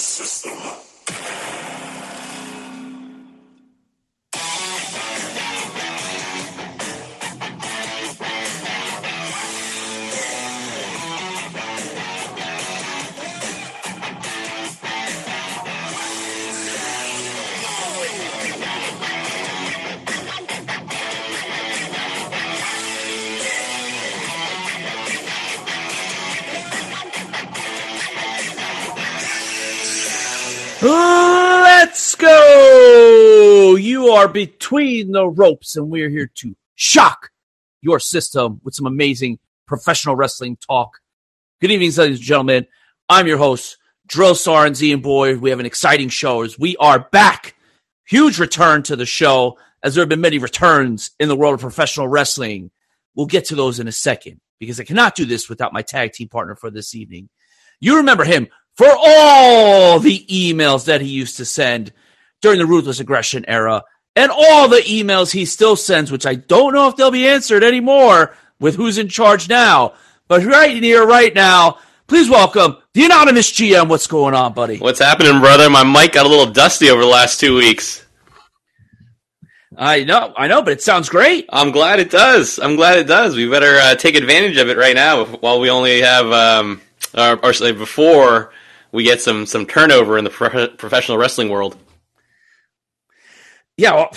[0.00, 0.89] system.
[34.20, 37.30] Are between the ropes, and we're here to shock
[37.80, 40.98] your system with some amazing professional wrestling talk.
[41.62, 42.66] Good evening, ladies and gentlemen.
[43.08, 46.76] I'm your host, Drill Sergeant Z, and boy, we have an exciting show as we
[46.76, 47.56] are back.
[48.04, 51.60] Huge return to the show, as there have been many returns in the world of
[51.60, 52.70] professional wrestling.
[53.14, 56.12] We'll get to those in a second because I cannot do this without my tag
[56.12, 57.30] team partner for this evening.
[57.80, 61.94] You remember him for all the emails that he used to send
[62.42, 63.82] during the ruthless aggression era
[64.16, 67.62] and all the emails he still sends, which I don't know if they'll be answered
[67.62, 69.94] anymore with who's in charge now.
[70.28, 73.88] But right here, right now, please welcome the anonymous GM.
[73.88, 74.78] What's going on, buddy?
[74.78, 75.70] What's happening, brother?
[75.70, 78.04] My mic got a little dusty over the last two weeks.
[79.76, 81.46] I know, I know, but it sounds great.
[81.48, 82.58] I'm glad it does.
[82.58, 83.34] I'm glad it does.
[83.34, 86.82] We better uh, take advantage of it right now while we only have, um,
[87.16, 88.52] or, or say before
[88.92, 91.76] we get some some turnover in the pro- professional wrestling world.
[93.80, 94.14] Yeah, well,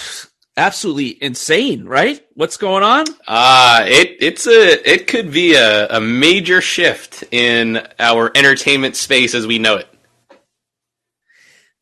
[0.58, 2.22] absolutely insane, right?
[2.34, 3.06] What's going on?
[3.26, 9.34] Uh it it's a it could be a, a major shift in our entertainment space
[9.34, 9.88] as we know it.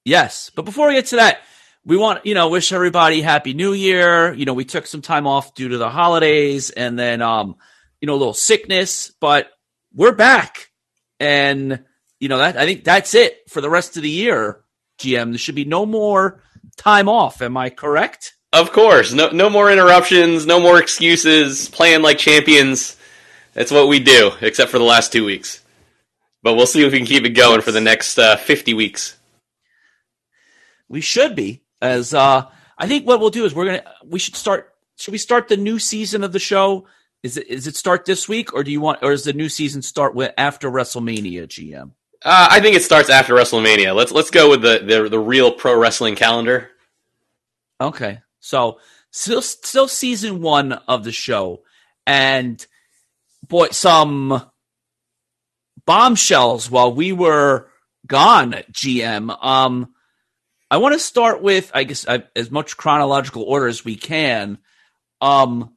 [0.06, 1.40] Yes, but before we get to that,
[1.84, 4.32] we want you know wish everybody happy New Year.
[4.32, 7.56] You know, we took some time off due to the holidays, and then um,
[8.00, 9.50] you know, a little sickness, but
[9.92, 10.70] we're back,
[11.20, 11.84] and
[12.20, 14.62] you know that I think that's it for the rest of the year.
[15.00, 16.44] GM, there should be no more
[16.78, 17.42] time off.
[17.42, 18.36] Am I correct?
[18.54, 21.70] Of course, no no more interruptions, no more excuses.
[21.70, 22.98] Playing like champions.
[23.54, 25.64] That's what we do, except for the last two weeks.
[26.44, 29.18] But we'll see if we can keep it going for the next uh, fifty weeks.
[30.90, 34.36] We should be, as uh, I think what we'll do is we're gonna we should
[34.36, 34.74] start.
[34.98, 36.88] Should we start the new season of the show?
[37.24, 39.48] Is it is it start this week, or do you want, or does the new
[39.48, 41.48] season start with after WrestleMania?
[41.48, 41.92] GM.
[42.24, 43.96] Uh, I think it starts after WrestleMania.
[43.96, 46.70] Let's let's go with the, the the real pro wrestling calendar.
[47.80, 51.64] Okay, so still still season one of the show,
[52.06, 52.64] and
[53.48, 54.44] boy, some
[55.86, 57.70] bombshells while we were
[58.06, 58.52] gone.
[58.72, 59.36] GM.
[59.44, 59.96] Um,
[60.70, 64.60] I want to start with I guess I, as much chronological order as we can.
[65.22, 65.74] Um,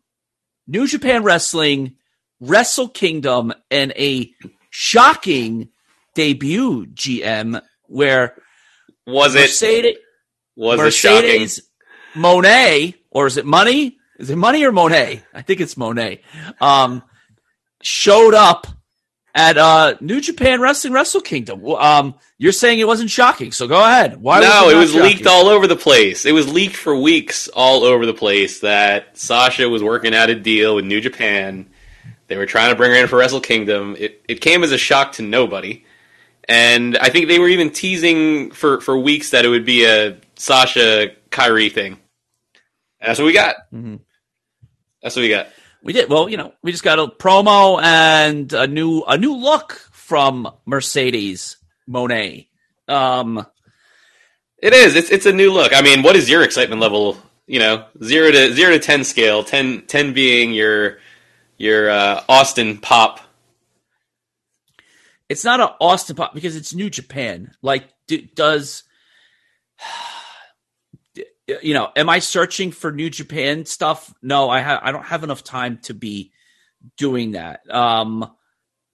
[0.67, 1.97] New Japan Wrestling,
[2.39, 4.31] Wrestle Kingdom, and a
[4.69, 5.71] shocking
[6.15, 8.35] debut GM where
[9.07, 9.97] Was it Mercedes,
[10.57, 11.41] was it shocking?
[11.41, 11.61] Mercedes
[12.15, 13.99] Mone, or is it Money?
[14.19, 15.23] Is it Money or Monet?
[15.35, 16.23] I think it's Monet.
[16.61, 17.03] Um,
[17.83, 18.67] showed up
[19.35, 21.67] at uh, New Japan Wrestling Wrestle Kingdom.
[21.67, 24.21] Um, you're saying it wasn't shocking, so go ahead.
[24.23, 24.41] Why?
[24.41, 25.09] no, was it not was shocking?
[25.09, 26.25] leaked all over the place.
[26.25, 30.35] It was leaked for weeks all over the place that Sasha was working out a
[30.37, 31.69] deal with New Japan.
[32.29, 33.97] They were trying to bring her in for Wrestle Kingdom.
[33.99, 35.85] It it came as a shock to nobody.
[36.49, 40.19] And I think they were even teasing for, for weeks that it would be a
[40.37, 41.93] Sasha Kairi thing.
[43.01, 43.57] And that's what we got.
[43.73, 44.01] Mhm.
[45.03, 45.49] That's what we got.
[45.83, 46.29] We did well.
[46.29, 51.57] You know, we just got a promo and a new a new look from Mercedes
[51.87, 52.47] Mone.
[52.89, 53.47] Um,
[54.59, 54.97] It is.
[54.97, 55.75] It's it's a new look.
[55.75, 57.19] I mean, what is your excitement level?
[57.47, 59.45] You know, zero to zero to ten scale.
[59.45, 60.99] 10, 10 being your
[61.59, 63.21] your uh, Austin pop.
[65.29, 67.53] It's not an Austin pop because it's New Japan.
[67.63, 67.89] Like,
[68.35, 68.83] does
[71.63, 71.91] you know?
[71.97, 74.13] Am I searching for New Japan stuff?
[74.23, 76.33] No, I ha- I don't have enough time to be
[76.97, 77.69] doing that.
[77.71, 78.31] Um,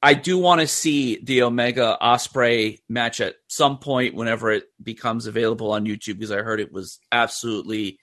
[0.03, 5.27] I do want to see the Omega Osprey match at some point whenever it becomes
[5.27, 7.99] available on YouTube because I heard it was absolutely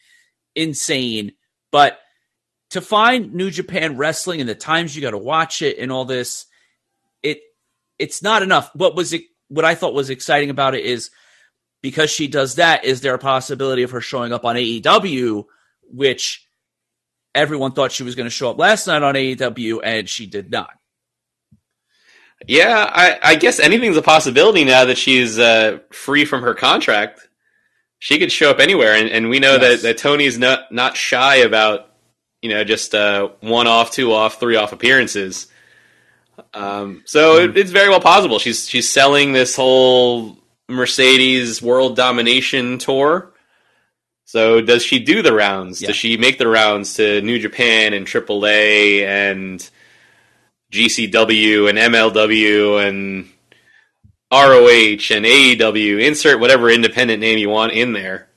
[0.56, 1.32] insane.
[1.72, 2.00] But
[2.72, 6.06] to find New Japan wrestling and the times you got to watch it and all
[6.06, 6.46] this,
[8.00, 8.70] it's not enough.
[8.76, 9.24] What was it?
[9.50, 11.10] What I thought was exciting about it is
[11.82, 12.84] because she does that.
[12.86, 15.46] Is there a possibility of her showing up on AEW,
[15.90, 16.46] which
[17.34, 20.52] everyone thought she was going to show up last night on AEW, and she did
[20.52, 20.72] not.
[22.48, 27.28] Yeah, I, I guess anything's a possibility now that she's uh, free from her contract.
[28.00, 29.82] She could show up anywhere, and, and we know Yes.
[29.82, 31.92] that, that Tony's not not shy about
[32.44, 35.48] you know just uh, one off, two off, three off appearances.
[36.54, 40.38] Um, so it, it's very well possible she's she's selling this whole
[40.70, 43.32] Mercedes World Domination Tour.
[44.26, 45.82] So does she do the rounds?
[45.82, 45.88] Yeah.
[45.88, 49.70] Does she make the rounds to New Japan and AAA and
[50.72, 53.30] GCW and MLW and
[54.32, 56.06] ROH and AEW?
[56.06, 58.28] Insert whatever independent name you want in there.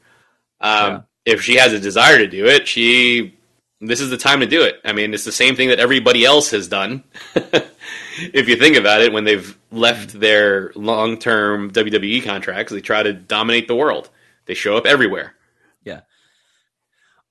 [0.61, 1.00] Um, Yeah.
[1.26, 3.37] If she has a desire to do it, she
[3.81, 4.81] this is the time to do it.
[4.85, 7.03] I mean, it's the same thing that everybody else has done.
[7.35, 13.03] if you think about it, when they've left their long term WWE contracts, they try
[13.03, 14.11] to dominate the world.
[14.47, 15.35] They show up everywhere.
[15.82, 16.00] Yeah.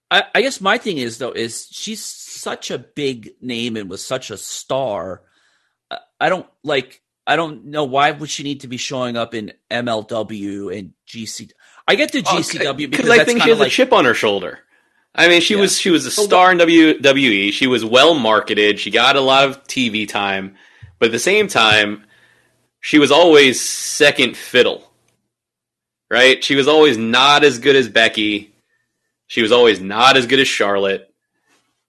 [0.10, 4.04] I, I guess my thing is though is she's such a big name and was
[4.04, 5.22] such a star.
[5.92, 7.02] I- I don't like.
[7.28, 11.52] I don't know why would she need to be showing up in MLW and GC.
[11.88, 14.06] I get the oh, GCW because because I think she has like, a chip on
[14.06, 14.60] her shoulder.
[15.20, 15.62] I mean, she Yeah.
[15.62, 17.52] was she was a star in WWE.
[17.52, 18.80] She was well marketed.
[18.80, 20.56] She got a lot of TV time,
[20.98, 22.06] but at the same time,
[22.80, 24.90] she was always second fiddle.
[26.10, 26.44] Right?
[26.44, 28.54] She was always not as good as Becky.
[29.28, 31.14] She was always not as good as Charlotte.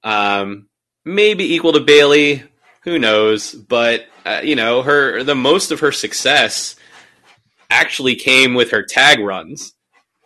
[0.05, 0.69] Um,
[1.05, 2.43] maybe equal to Bayley.
[2.83, 3.55] Who knows?
[3.55, 6.75] But uh, you know, her the most of her success
[7.71, 9.73] actually came with her tag runs.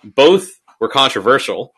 [0.03, 1.73] Both were controversial,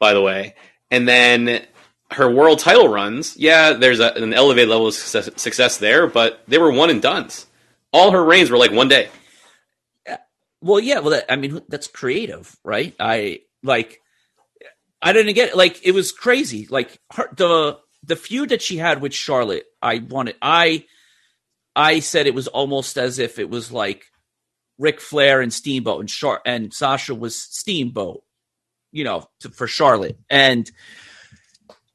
[0.00, 0.54] by the way.
[0.92, 1.64] And then
[2.10, 6.42] her world title runs, yeah, there's a, an elevated level of success, success there, but
[6.46, 7.46] they were one and duns.
[7.94, 9.08] All her reigns were like one day.
[10.08, 10.18] Uh,
[10.60, 10.98] well, yeah.
[10.98, 12.94] Well, that, I mean, that's creative, right?
[13.00, 14.00] I like.
[15.00, 16.68] I didn't get like it was crazy.
[16.70, 19.64] Like her, the the feud that she had with Charlotte.
[19.80, 20.36] I wanted.
[20.42, 20.84] I
[21.74, 24.04] I said it was almost as if it was like
[24.78, 28.22] Ric Flair and Steamboat, and Char- and Sasha was Steamboat.
[28.92, 30.70] You know, to, for Charlotte, and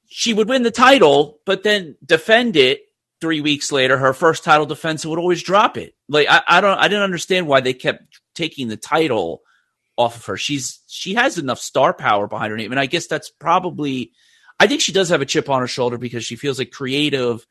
[0.08, 2.82] she would win the title, but then defend it
[3.22, 3.98] three weeks later.
[3.98, 5.96] Her first title defense would always drop it.
[6.10, 9.42] Like I, I don't, I didn't understand why they kept taking the title
[9.96, 10.38] off of her.
[10.38, 14.12] She's she has enough star power behind her name, and I guess that's probably.
[14.60, 17.46] I think she does have a chip on her shoulder because she feels like creative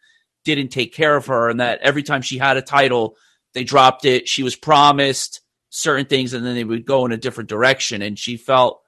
[0.45, 3.17] didn't take care of her, and that every time she had a title,
[3.53, 4.29] they dropped it.
[4.29, 5.41] She was promised
[5.71, 8.81] certain things, and then they would go in a different direction, and she felt.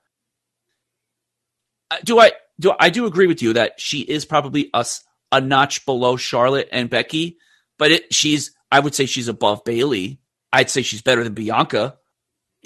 [1.90, 5.40] Uh, Do I do I do agree with you that she is probably us a
[5.40, 7.38] notch below Charlotte and Becky,
[7.78, 10.20] but it, she's I would say she's above Bayley.
[10.52, 11.96] I'd say she's better than Bianca.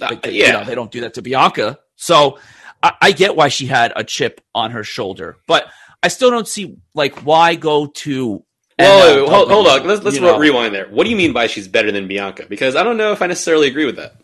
[0.00, 0.46] Uh, yeah.
[0.46, 1.78] you know, they don't do that to Bianca.
[1.96, 2.38] So
[2.82, 5.66] I, I get why she had a chip on her shoulder, but
[6.02, 8.44] I still don't see like why go to.
[8.78, 9.86] Well, hold, hold on.
[9.86, 10.38] Let's, let's know?
[10.38, 10.88] rewind there.
[10.88, 12.46] What do you mean by she's better than Bianca?
[12.48, 14.16] Because I don't know if I necessarily agree with that.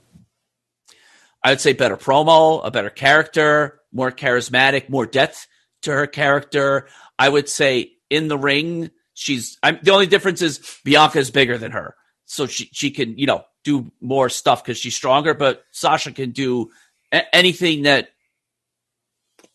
[1.45, 5.47] I would say better promo, a better character, more charismatic, more depth
[5.83, 6.89] to her character.
[7.19, 11.59] I would say in the ring, she's I'm, the only difference is Bianca is bigger
[11.59, 11.95] than her,
[12.27, 15.35] so she she can you know do more stuff because she's stronger.
[15.35, 16.71] But Sasha can do
[17.13, 18.11] a- anything that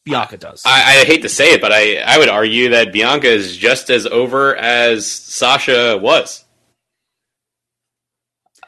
[0.05, 0.63] Bianca does.
[0.65, 3.89] I, I hate to say it, but I, I would argue that Bianca is just
[3.89, 6.43] as over as Sasha was.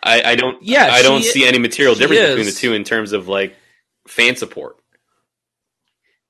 [0.01, 0.61] I, I don't.
[0.63, 2.29] Yeah, I don't she- see any material difference is.
[2.29, 3.55] between the two in terms of like
[4.07, 4.77] fan support.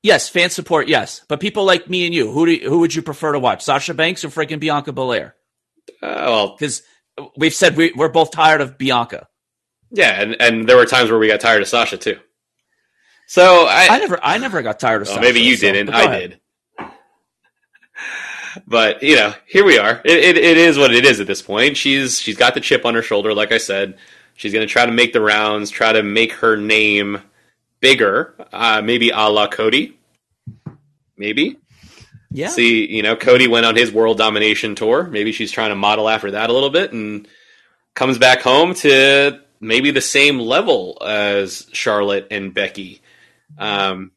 [0.05, 2.93] Yes, fan support, yes, but people like me and you, who do you- who would
[2.95, 5.35] you prefer to watch, Sasha Banks or freaking Bianca Belair?
[6.01, 6.83] Uh, well, Because
[7.37, 9.27] we've said we, we're both tired of Bianca.
[9.91, 12.17] yeah, and, and there were times where we got tired of Sasha too.
[13.27, 15.27] So I, I never I never got tired of well, Sasha.
[15.27, 15.89] maybe you so- didn't.
[15.93, 16.29] I ahead.
[16.77, 16.87] did.
[18.67, 20.01] But you know, here we are.
[20.05, 21.75] It, it, it is what it is at this point.
[21.75, 23.97] She's she's got the chip on her shoulder, like I said.
[24.35, 27.21] She's going to try to make the rounds, try to make her name
[27.85, 28.33] bigger.
[28.51, 29.95] Uh, maybe a la Cody.
[31.17, 31.57] Maybe
[32.31, 32.47] Yeah.
[32.47, 35.03] see, you know, Cody went on his world domination tour.
[35.03, 37.27] Maybe she's trying to model after that a little bit, and
[37.93, 43.01] comes back home to maybe the same level as Charlotte and Becky.
[43.57, 44.11] Um,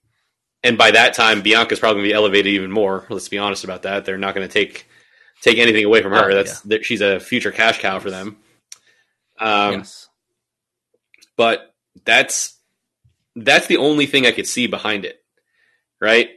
[0.65, 3.05] and by that time, Bianca's probably going to be elevated even more.
[3.11, 4.05] Let's be honest about that.
[4.07, 4.87] They're not going to take
[5.43, 6.31] take anything away from her.
[6.31, 8.39] Oh, That's that she's a future cash cow for them.
[9.39, 10.09] Um, yes.
[11.37, 11.73] but
[12.05, 12.58] that's
[13.45, 15.23] that's the only thing I could see behind it,
[16.01, 16.31] right?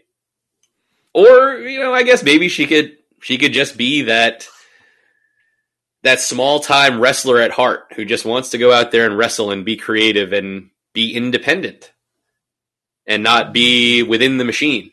[1.13, 4.47] Or you know, I guess maybe she could she could just be that
[6.03, 9.51] that small time wrestler at heart who just wants to go out there and wrestle
[9.51, 11.91] and be creative and be independent
[13.05, 14.91] and not be within the machine.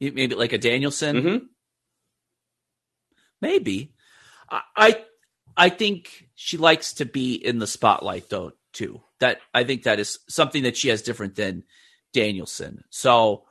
[0.00, 1.22] Maybe like a Danielson.
[1.22, 1.36] hmm
[3.40, 3.92] Maybe.
[4.50, 5.04] I, I
[5.56, 9.02] I think she likes to be in the spotlight though too.
[9.20, 11.64] That I think that is something that she has different than
[12.12, 12.84] Danielson.
[12.90, 13.44] So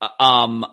[0.00, 0.66] uh, um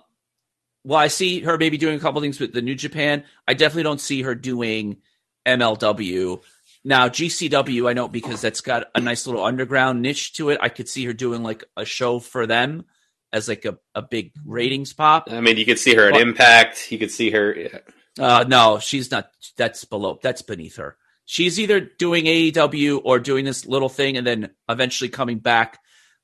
[0.84, 3.24] well I see her maybe doing a couple things with the New Japan.
[3.48, 4.98] I definitely don't see her doing
[5.46, 6.42] MLW
[6.84, 10.60] Now GCW, I know because that's got a nice little underground niche to it.
[10.62, 12.86] I could see her doing like a show for them
[13.32, 15.28] as like a, a big ratings pop.
[15.32, 16.92] I mean, you could see her at Impact.
[16.92, 17.56] You could see her.
[17.56, 17.80] yeah.
[18.18, 19.30] Uh, no, she's not.
[19.56, 20.20] That's below.
[20.22, 20.98] That's beneath her.
[21.32, 25.78] She's either doing AEW or doing this little thing and then eventually coming back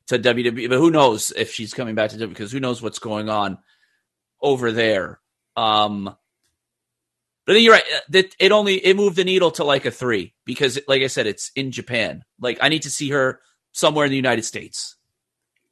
[0.07, 0.67] to WWE.
[0.67, 3.59] But who knows if she's coming back to WWE because who knows what's going on
[4.41, 5.19] over there.
[5.55, 6.05] Um,
[7.45, 7.83] but then you're right.
[7.83, 11.07] uh, That it only it moved the needle to like a three because, like I
[11.07, 12.25] said, it's in Japan.
[12.39, 13.41] Like I need to see her
[13.73, 14.95] somewhere in the United States.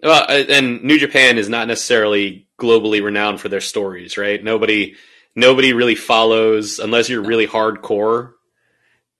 [0.03, 4.43] Well, uh, and New Japan is not necessarily globally renowned for their stories, right?
[4.43, 4.93] Nobody,
[5.35, 8.33] nobody really follows unless you're really hardcore,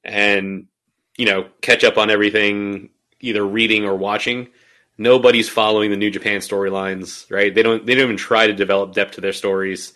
[0.04, 0.68] and
[1.18, 4.50] you know catch up on everything, either reading or watching.
[4.98, 7.54] Nobody's following the New Japan storylines, right?
[7.54, 7.86] They don't.
[7.86, 9.94] They don't even try to develop depth to their stories.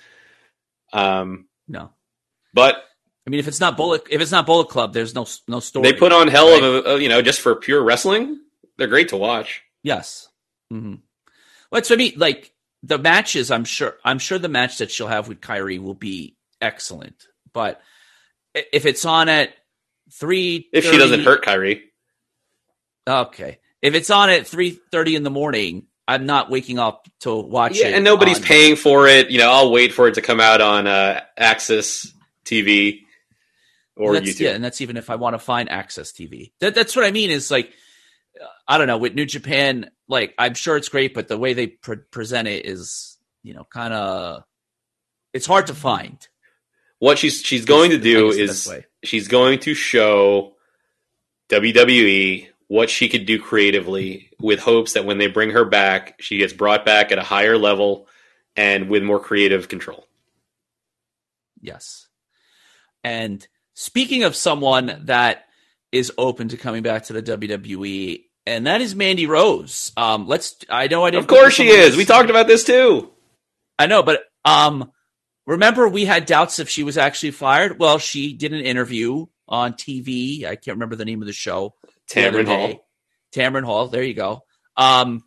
[0.93, 1.91] Um, No,
[2.53, 2.83] but
[3.25, 5.83] I mean if it's not Bullet, if it's not Bullet Club, there's no no story.
[5.91, 6.63] they put on hell right?
[6.63, 8.39] of a, you know just for pure wrestling.
[8.77, 9.63] They're great to watch.
[9.83, 10.29] Yes.
[10.71, 10.95] Mm-hmm.
[11.71, 15.07] Well, so I mean, like the matches, I'm sure, I'm sure the match that she'll
[15.07, 17.25] have with Kairi will be excellent.
[17.53, 17.81] But
[18.53, 19.49] if it's on at
[20.11, 21.81] three, If she doesn't hurt Kairi,
[23.07, 23.59] okay.
[23.81, 27.77] If it's on at three thirty in the morning, I'm not waking up to watch
[27.77, 27.93] Yeah, it.
[27.95, 29.29] and nobody's on- paying for it.
[29.29, 32.11] You know, I'll wait for it to come out on uh, Access
[32.45, 33.01] TV
[33.95, 34.39] or that's, YouTube.
[34.39, 36.51] Yeah, and that's even if I want to find Access TV.
[36.59, 37.29] That, that's what I mean.
[37.29, 37.71] Is like,
[38.67, 39.91] I don't know with New Japan.
[40.07, 43.65] Like, I'm sure it's great, but the way they pre- present it is, you know,
[43.65, 44.43] kind of,
[45.33, 46.25] it's hard to find.
[46.99, 48.85] What she's she's going to do is way.
[49.07, 50.53] She's going to show
[51.49, 56.37] WWE what she could do creatively with hopes that when they bring her back, she
[56.37, 58.07] gets brought back at a higher level
[58.55, 60.05] and with more creative control.
[61.61, 62.07] Yes.
[63.03, 65.45] And speaking of someone that
[65.91, 69.91] is open to coming back to the WWE, and that is Mandy Rose.
[69.97, 70.55] Um, let's.
[70.69, 71.23] I know I didn't.
[71.23, 71.97] Of course she this on the is.
[71.97, 73.11] We talked about this too.
[73.79, 74.91] I know, but um,
[75.47, 77.79] remember we had doubts if she was actually fired.
[77.79, 80.45] Well, she did an interview on TV.
[80.45, 81.73] I can't remember the name of the show.
[82.11, 82.71] Tamron day.
[82.73, 82.87] Hall.
[83.33, 83.87] Tamron Hall.
[83.87, 84.43] There you go.
[84.75, 85.23] Um,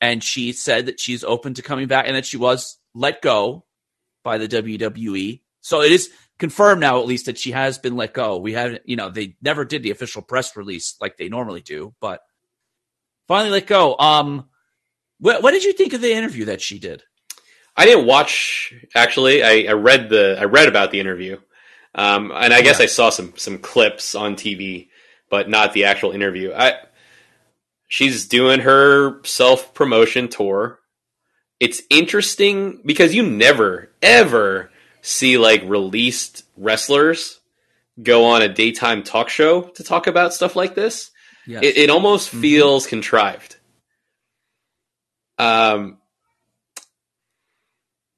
[0.00, 3.64] and she said that she's open to coming back and that she was let go
[4.24, 5.42] by the WWE.
[5.60, 8.38] So it is confirmed now, at least, that she has been let go.
[8.38, 11.94] We haven't, you know, they never did the official press release like they normally do,
[12.00, 12.20] but
[13.26, 13.96] finally let go.
[13.98, 14.48] Um,
[15.20, 17.02] what, what did you think of the interview that she did?
[17.78, 19.42] I didn't watch actually.
[19.42, 21.38] I, I read the I read about the interview,
[21.94, 22.84] um, and I guess Yeah.
[22.84, 24.88] I saw some some clips on TV,
[25.30, 26.52] but not the actual interview.
[26.52, 26.74] I
[27.86, 30.80] she's doing her self promotion tour.
[31.60, 34.70] It's interesting because you never ever
[35.00, 37.40] see like released wrestlers
[38.02, 41.10] go on a daytime talk show to talk about stuff like this.
[41.46, 41.62] Yes.
[41.64, 42.40] It, it almost Mhm.
[42.42, 43.56] feels contrived.
[45.38, 45.98] Um,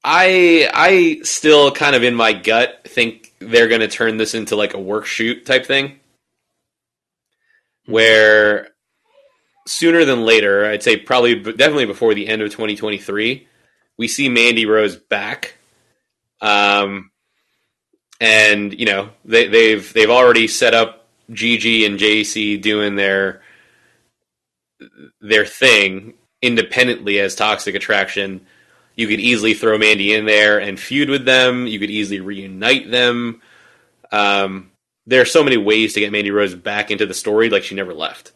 [0.03, 4.55] I I still kind of in my gut think they're going to turn this into
[4.55, 5.99] like a work shoot type thing,
[7.85, 8.69] where
[9.67, 13.47] sooner than later, I'd say probably definitely before the end of 2023,
[13.97, 15.57] we see Mandy Rose back.
[16.41, 17.11] Um,
[18.19, 23.41] and you know they, they've they've already set up Gigi and Jacy doing their
[25.19, 28.45] their thing independently as Toxic Attraction.
[28.95, 31.67] You could easily throw Mandy in there and feud with them.
[31.67, 33.41] You could easily reunite them.
[34.11, 34.71] Um,
[35.07, 37.75] there are so many ways to get Mandy Rose back into the story, like she
[37.75, 38.33] never left.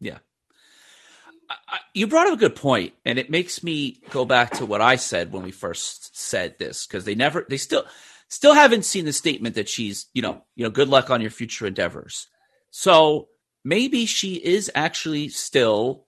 [0.00, 0.18] Yeah,
[1.68, 4.80] I- you brought up a good point, and it makes me go back to what
[4.80, 7.84] I said when we first said this because they never, they still,
[8.28, 11.30] still haven't seen the statement that she's, you know, you know, good luck on your
[11.30, 12.26] future endeavors.
[12.70, 13.28] So
[13.64, 16.04] maybe she is actually still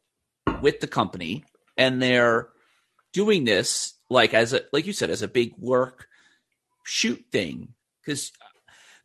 [0.61, 1.45] with the company,
[1.78, 2.49] and they're
[3.12, 6.08] doing this like as a, like you said, as a big work
[6.85, 7.68] shoot thing.
[8.04, 8.32] Because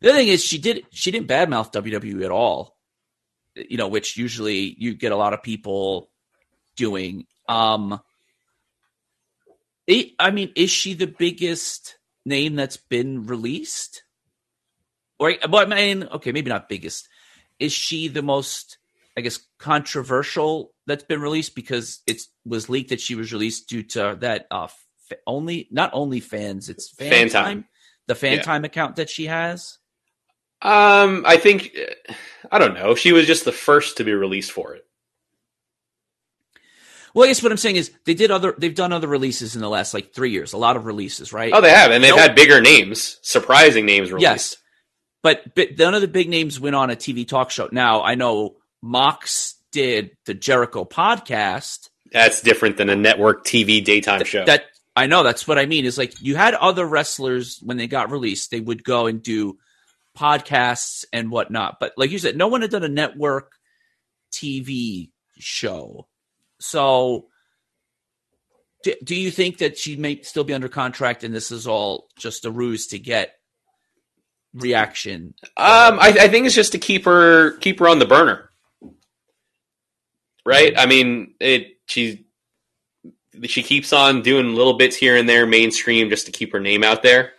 [0.00, 2.76] the other thing is, she did, she didn't badmouth WWE at all.
[3.54, 6.10] You know, which usually you get a lot of people
[6.76, 7.26] doing.
[7.48, 8.00] Um,
[9.86, 14.02] it, I mean, is she the biggest name that's been released?
[15.20, 17.08] Or, but I mean, okay, maybe not biggest.
[17.60, 18.78] Is she the most,
[19.16, 23.82] I guess, controversial that's been released because it was leaked that she was released due
[23.82, 24.68] to that uh,
[25.26, 27.44] only not only fans, it's fan, Fan time.
[27.44, 27.64] time.
[28.06, 28.42] the fan Yeah.
[28.42, 29.78] time account that she has.
[30.62, 31.76] Um, I think
[32.50, 32.94] I don't know.
[32.94, 34.86] She was just the first to be released for it.
[37.12, 39.62] Well, I guess what I'm saying is they did other, they've done other releases in
[39.62, 41.52] the last like three years, a lot of releases, right?
[41.54, 44.22] Oh, they have, and they've had bigger names, surprising names released.
[44.22, 44.56] Yes.
[45.22, 47.68] but, but none of the big names went on a TV talk show.
[47.70, 51.90] Now I know Mox did the Jericho podcast.
[52.12, 54.44] That's different than a network TV daytime Th- show.
[54.44, 54.66] That
[54.96, 55.84] I know that's what I mean.
[55.84, 59.58] Is like you had other wrestlers when they got released, they would go and do
[60.16, 61.78] podcasts and whatnot.
[61.80, 63.52] But like you said, no one had done a network
[64.32, 66.06] TV show.
[66.60, 67.26] So
[68.84, 72.06] do, do you think that she may still be under contract and this is all
[72.16, 73.34] just a ruse to get
[74.54, 75.34] reaction?
[75.56, 78.50] Um, I, I think it's just to keep her keep her on the burner,
[80.46, 80.74] right?
[80.76, 82.26] I mean, it she
[83.44, 86.84] she keeps on doing little bits here and there, mainstream, just to keep her name
[86.84, 87.32] out there.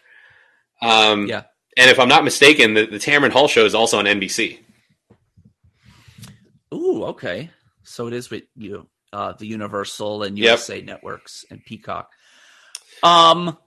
[0.82, 1.44] Um, Yeah.
[1.78, 4.60] And if I'm not mistaken, the, the Tamron Hall show is also on NBC.
[6.74, 7.50] Ooh, okay.
[7.84, 10.46] So it is with you, uh, the Universal and Yep.
[10.46, 12.10] USA networks and Peacock.
[13.04, 13.58] Um,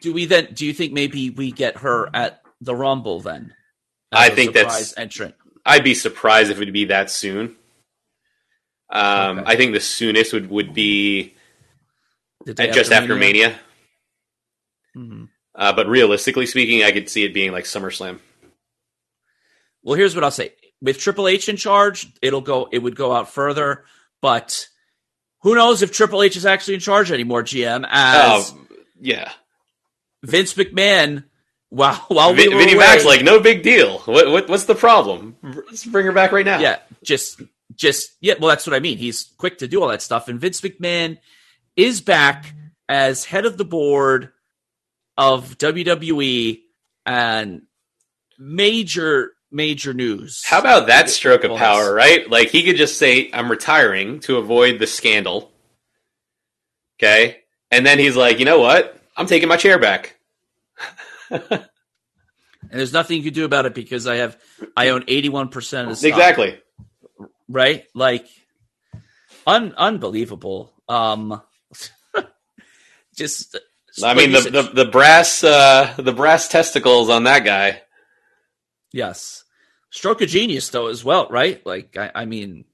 [0.00, 0.48] do we then?
[0.54, 3.52] Do you think maybe we get her at the Rumble then?
[4.12, 5.34] I think that's- entrant.
[5.66, 7.56] I'd be surprised if it would be that soon.
[8.90, 9.52] Um, Okay.
[9.52, 11.34] I think the soonest would, would be
[12.46, 13.58] The day at just after Mania.
[14.96, 15.28] Mhm.
[15.54, 18.20] Uh, but realistically speaking, I could see it being like SummerSlam.
[19.82, 22.68] Well, here's what I'll say: with Triple H in charge, it'll go.
[22.70, 23.84] It would go out further,
[24.22, 24.68] but
[25.42, 27.42] who knows if Triple H is actually in charge anymore?
[27.42, 28.66] GM as Oh,
[29.00, 29.30] yeah.
[30.22, 31.24] Vince McMahon.
[31.70, 33.98] While while we Vin, were Vinnie away, Mac's like, no big deal.
[34.00, 35.36] What, what what's the problem?
[35.42, 36.60] Let's bring her back right now.
[36.60, 37.42] yeah, just
[37.78, 38.34] just yeah.
[38.38, 38.98] Well, that's what I mean.
[38.98, 41.18] He's quick to do all that stuff, and Vince McMahon
[41.76, 42.52] is back
[42.88, 44.32] as head of the board
[45.16, 46.60] of WWE,
[47.06, 47.62] and
[48.38, 50.42] major major news.
[50.44, 52.28] How about that stroke of power, right?
[52.28, 55.50] Like he could just say, "I'm retiring" to avoid the scandal.
[56.98, 57.38] Okay,
[57.70, 59.00] and then he's like, "You know what?
[59.16, 60.18] I'm taking my chair back."
[62.70, 64.36] And there's nothing you can do about it because I have
[64.76, 66.10] I own 81 percent of the stock.
[66.10, 66.60] Exactly.
[67.48, 67.84] Right?
[67.94, 68.26] Like
[69.46, 70.72] un- unbelievable.
[70.88, 71.40] Um
[73.16, 73.56] just
[74.02, 77.82] I mean, the, the the brass uh, the brass testicles on that guy.
[78.92, 79.44] yes.
[79.90, 81.64] Stroke of genius though as well, right?
[81.66, 82.64] Like I, I mean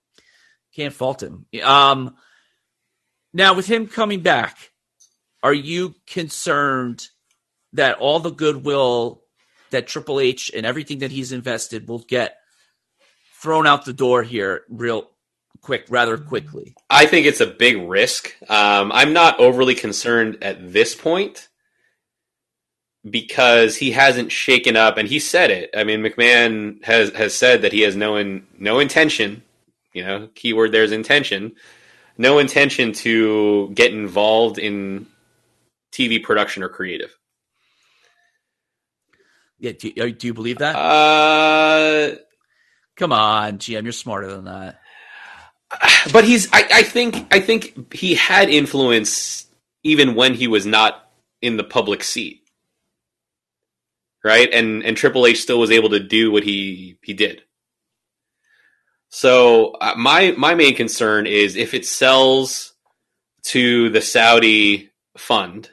[0.74, 1.46] can't fault him.
[1.62, 2.16] Um
[3.32, 4.56] now with him coming back,
[5.42, 7.08] are you concerned
[7.72, 9.22] that all the goodwill
[9.70, 12.36] that Triple H and everything that he's invested will get
[13.44, 15.10] thrown out the door here real
[15.60, 16.74] quick, rather quickly?
[16.88, 18.34] I think it's a big risk.
[18.48, 21.48] Um, I'm not overly concerned at this point
[23.08, 25.70] because he hasn't shaken up, and he said it.
[25.76, 29.42] I mean, McMahon has has said that he has no in, no intention.
[29.92, 31.52] You know, keyword there's intention.
[32.16, 35.06] No intention to get involved in
[35.92, 37.14] TV production or creative.
[39.58, 40.76] Yeah, do you, do you believe that?
[40.76, 42.16] Uh,
[42.96, 44.80] Come on, GM, you're smarter than that.
[46.12, 46.48] but he's.
[46.52, 47.26] I, I think.
[47.32, 49.46] I think he had influence
[49.84, 51.10] even when he was not
[51.42, 52.42] in the public seat.
[54.24, 54.48] right?
[54.52, 57.42] And and Triple H still was able to do what he he did.
[59.10, 62.74] So uh, my my main concern is if it sells
[63.44, 65.70] to the Saudi fund,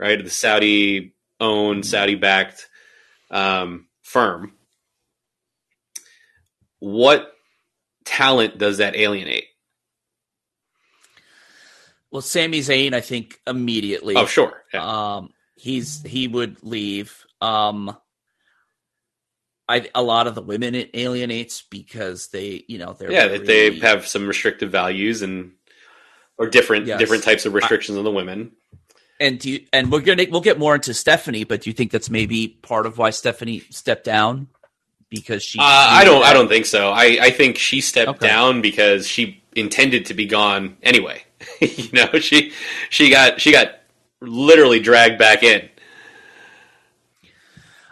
[0.00, 0.22] right?
[0.22, 2.68] The Saudi owned, Saudi backed
[3.30, 4.54] um, firm.
[6.82, 7.32] What
[8.04, 9.44] talent does that alienate?
[12.10, 14.16] Well, Sami Zayn, I think immediately.
[14.16, 14.64] Oh, sure.
[14.74, 14.84] Yeah.
[14.84, 17.24] Um, he's he would leave.
[17.40, 17.96] Um,
[19.68, 23.46] I a lot of the women it alienates because they, you know, they're yeah, that
[23.46, 25.52] they have some restrictive values and
[26.36, 26.98] or different Yes.
[26.98, 28.50] different types of restrictions on the women.
[29.20, 31.92] And do you, and we're gonna we'll get more into Stephanie, but do you think
[31.92, 34.48] that's maybe part of why Stephanie stepped down
[35.12, 35.58] because she?
[35.58, 36.24] Uh, I don't.
[36.24, 36.90] I don't think so.
[36.90, 38.26] I, I think she stepped Okay.
[38.26, 41.22] down because she intended to be gone anyway.
[41.60, 42.52] you know, she
[42.90, 43.68] she got she got
[44.20, 45.68] literally dragged back in.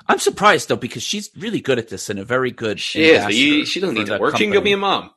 [0.08, 2.80] I'm surprised though because she's really good at this and a very good.
[2.80, 3.36] She is.
[3.36, 4.36] You, she doesn't need to work.
[4.36, 5.10] She can go be a mom.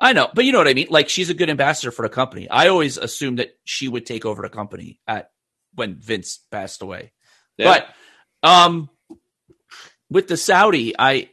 [0.00, 0.86] I know, but you know what I mean.
[0.90, 2.48] Like she's a good ambassador for the company.
[2.48, 5.30] I always assumed that she would take over the company at
[5.74, 7.12] when Vince passed away.
[7.56, 7.82] Yeah.
[8.42, 8.90] But um,
[10.10, 11.30] with the Saudi, I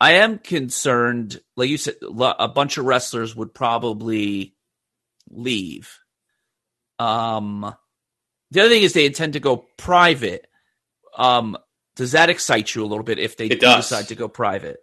[0.00, 1.40] I am concerned.
[1.56, 4.54] Like you said, a bunch of wrestlers would probably
[5.28, 5.98] leave.
[6.98, 7.74] Um,
[8.50, 10.46] the other thing is they intend to go private.
[11.16, 11.56] Um,
[11.96, 14.78] does that excite you a little bit if they do decide to go private?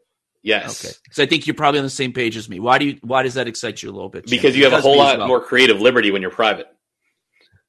[0.45, 0.86] yes.
[0.86, 2.60] Okay, so I think you're probably on the same page as me.
[2.60, 2.99] Why do you?
[3.01, 4.28] Why does that excite you a little bit?
[4.28, 4.38] Jim?
[4.38, 5.28] Because you have a whole lot well.
[5.28, 6.67] more creative liberty when you're private.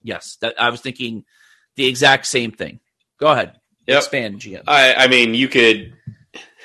[0.02, 1.24] Yes, that I was thinking
[1.76, 2.80] the exact same thing.
[3.18, 3.59] Go ahead.
[3.87, 3.99] Yep.
[3.99, 4.62] Expand GM.
[4.66, 5.94] I, I mean, you could.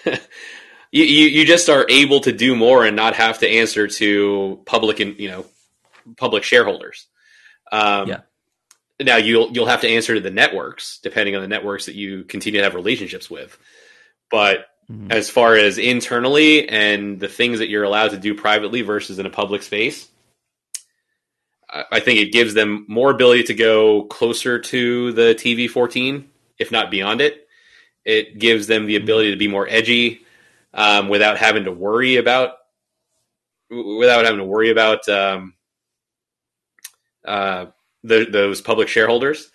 [0.05, 4.62] you, you you just are able to do more and not have to answer to
[4.65, 5.45] public and you know
[6.17, 7.07] public shareholders.
[7.71, 8.19] Um, Yeah.
[8.99, 12.23] Now you'll you'll have to answer to the networks depending on the networks that you
[12.23, 13.57] continue to have relationships with.
[14.29, 15.12] But Mhm.
[15.12, 19.25] as far as internally and the things that you're allowed to do privately versus in
[19.25, 20.07] a public space,
[21.69, 26.29] I I think it gives them more ability to go closer to the TV 14,
[26.62, 27.47] if not beyond it.
[28.06, 30.21] It gives them the ability to be more edgy
[30.74, 32.54] um, without having to worry about
[33.69, 35.54] without having to worry about um,
[37.26, 37.67] uh,
[38.04, 39.50] the, those public shareholders.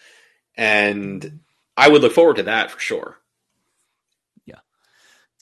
[0.56, 1.40] And
[1.76, 3.18] I would look forward to that for sure.
[4.46, 4.60] Yeah,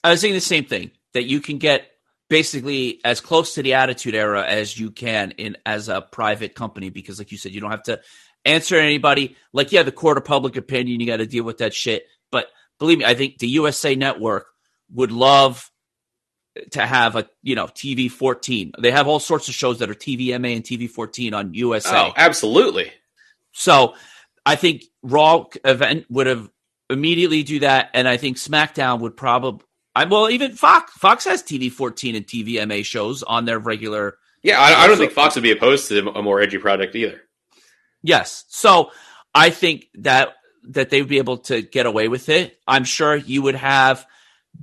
[0.03, 1.89] I was saying the same thing that you can get
[2.29, 6.89] basically as close to the Attitude Era as you can in as a private company
[6.89, 8.01] because, like you said, you don't have to
[8.45, 9.35] answer anybody.
[9.53, 12.05] Like, yeah, the court of public opinion, you got to deal with that shit.
[12.31, 12.47] But
[12.79, 14.47] believe me, I think the USA Network
[14.93, 15.69] would love
[16.71, 18.73] to have a you know TV 14.
[18.79, 22.07] They have all sorts of shows that are TVMA and TV 14 on USA.
[22.07, 22.91] Oh, absolutely.
[23.51, 23.95] So
[24.45, 26.49] I think Raw event would have
[26.89, 29.65] immediately do that, and I think SmackDown would probably.
[29.95, 30.91] I well, even Fox.
[30.93, 34.17] Fox has TV fourteen and TVMA shows on their regular.
[34.43, 36.95] Yeah, I, I don't So- think Fox would be opposed to a more edgy product
[36.95, 37.21] either.
[38.05, 38.91] Yes, so
[39.33, 40.35] I think that
[40.69, 42.57] that they would be able to get away with it.
[42.67, 44.05] I'm sure you would have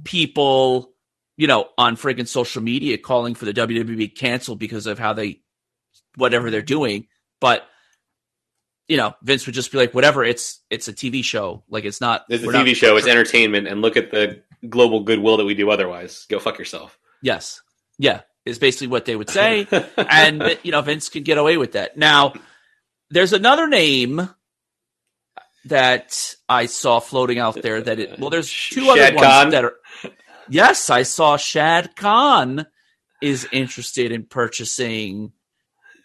[0.04, 0.92] people,
[1.36, 5.40] you know, on friggin' social media calling for the WWE canceled because of how they,
[6.16, 7.06] whatever they're doing,
[7.40, 7.66] but.
[8.88, 11.62] You know, Vince would just be like, "Whatever, it's it's a TV show.
[11.70, 12.26] Like it's not.
[12.28, 12.96] It's a TV not- show.
[12.96, 16.26] It's entertainment, and look at the global goodwill that we do otherwise.
[16.28, 16.98] Go fuck yourself.
[17.22, 17.62] Yes.
[17.98, 18.22] Yeah.
[18.44, 19.66] Is basically what they would say.
[19.96, 21.96] and, you know, Vince could get away with that.
[21.96, 22.34] Now,
[23.12, 24.28] there's another name
[25.66, 29.50] that I saw floating out there that it, well, there's two other ones Khan?
[29.50, 29.74] that are,
[30.48, 32.66] yes, I saw Shad Khan
[33.20, 35.32] is interested in purchasing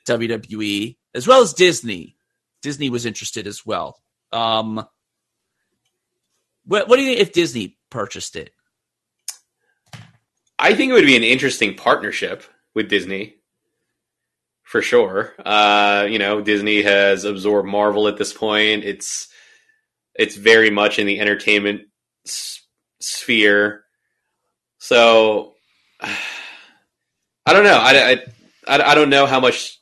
[0.08, 2.18] WWE as well as Disney.
[2.62, 4.02] Disney was interested as well.
[4.32, 4.86] Um,
[6.66, 8.52] what, what do you think if Disney purchased it?
[10.60, 12.44] I think it would be an interesting partnership
[12.76, 13.36] with Disney,
[14.68, 15.34] for sure.
[15.44, 18.84] Uh, you know, Disney has absorbed Marvel at this point.
[18.84, 19.30] It's
[20.16, 21.84] it's very much in the entertainment
[22.26, 22.62] s-
[23.00, 23.84] sphere.
[24.80, 25.54] So
[26.02, 27.78] I don't know.
[27.78, 28.18] I, I,
[28.78, 29.80] I, I don't know how much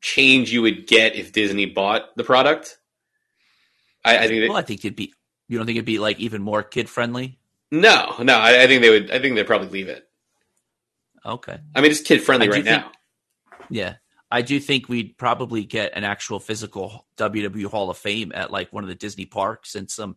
[0.00, 2.78] change you would get if Disney bought the product.
[4.04, 5.12] I, I think that, Well, I think it'd be.
[5.48, 7.38] You don't think it'd be like even more kid friendly?
[7.70, 8.34] no, no.
[8.36, 9.10] I, I think they would.
[9.12, 10.04] I think they'd probably leave it.
[11.24, 11.56] Okay.
[11.76, 12.90] I mean, it's kid friendly right think- now.
[13.72, 13.94] Yeah.
[14.30, 18.72] I do think we'd probably get an actual physical WWE Hall of Fame at like
[18.72, 20.16] one of the Disney parks and some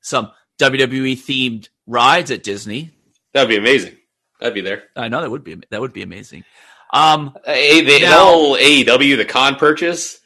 [0.00, 2.90] some WWE themed rides at Disney.
[3.34, 3.96] That'd be amazing.
[4.40, 4.84] That'd be there.
[4.96, 6.44] I know that would be that would be amazing.
[6.92, 10.20] Um Uh, A, the, the Now- whole AEW, the Khan purchase,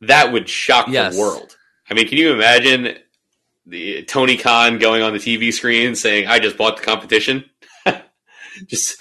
[0.00, 1.14] that would shock Yes.
[1.14, 1.56] the world.
[1.88, 2.96] I mean, can you imagine
[3.66, 7.44] the Tony Khan going on the TV screen saying, "I just bought the competition"?
[8.66, 9.00] just,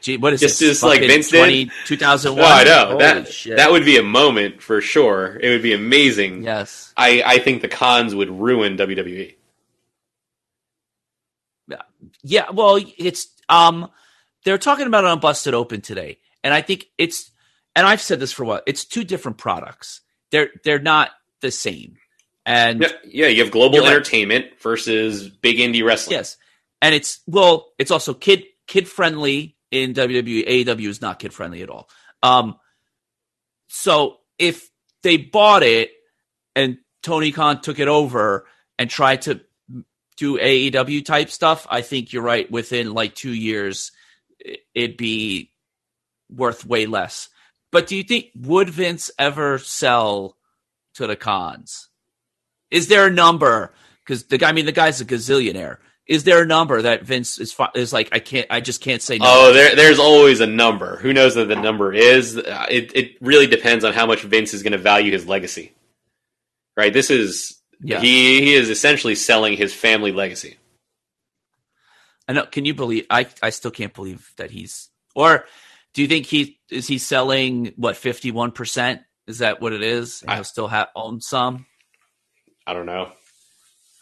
[0.00, 0.68] gee, what is Just- this?
[0.70, 1.38] just like Vince did?
[1.38, 2.42] 20, 2001?
[2.42, 3.56] no, I know Holy that shit.
[3.56, 5.38] that would be a moment for sure.
[5.40, 6.42] It would be amazing.
[6.44, 6.92] Yes.
[6.96, 8.76] I, I think the Khans would ruin.
[8.76, 9.34] WWE.
[12.22, 13.88] Yeah, well, it's um
[14.44, 16.18] they're talking about it on Busted Open today.
[16.42, 17.30] And I think it's
[17.76, 20.00] and I've said this for a while, it's two different products.
[20.30, 21.96] They're they're not the same.
[22.46, 23.92] And Yeah, yeah, you have global You're right.
[23.92, 26.16] entertainment versus big indie wrestling.
[26.16, 26.36] yes.
[26.82, 30.48] And it's well, it's also kid kid friendly in WWE.
[30.48, 31.88] AEW is not kid friendly at all.
[32.22, 32.56] Um
[33.68, 34.68] so if
[35.02, 35.90] they bought it
[36.56, 38.46] and Tony Khan took it over
[38.78, 39.40] and tried to
[40.16, 42.50] do AEW type stuff, I think you're right.
[42.50, 43.92] Within like two years,
[44.74, 45.50] it'd be
[46.30, 47.28] worth way less.
[47.72, 50.36] But do you think would Vince ever sell
[50.94, 51.88] to the Khans?
[52.70, 53.72] Is there a number?
[54.04, 55.78] Because the guy, I mean, the guy's a gazillionaire.
[56.06, 58.08] Is there a number that Vince is is like?
[58.12, 58.46] I can't.
[58.50, 59.26] I just can't say no.
[59.28, 60.96] Oh, there, there's always a number.
[60.96, 62.36] Who knows what the number is?
[62.36, 65.72] Uh, It, it really depends on how much Vince is going to value his legacy.
[66.76, 66.92] Right?
[66.92, 68.00] This is Yeah.
[68.00, 70.56] he he is essentially selling his family legacy.
[72.26, 72.46] I know.
[72.46, 73.06] Can you believe?
[73.10, 74.88] I I still can't believe that he's.
[75.14, 75.44] Or
[75.94, 79.02] do you think he is he selling what fifty one percent?
[79.28, 80.24] Is that what it is?
[80.26, 81.66] I- still have own some.
[82.66, 83.12] I don't know.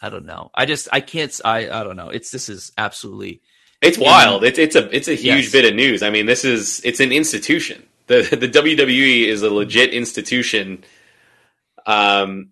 [0.01, 0.49] I don't know.
[0.55, 1.39] I just I can't.
[1.43, 2.09] I I don't know.
[2.09, 3.41] It's this is absolutely
[3.81, 4.43] It's wild.
[4.43, 5.51] It's it's a it's a huge Yes.
[5.51, 6.03] bit of news.
[6.03, 7.83] I mean, this is it's an institution.
[8.07, 10.83] The the WWE is a legit institution
[11.85, 12.49] um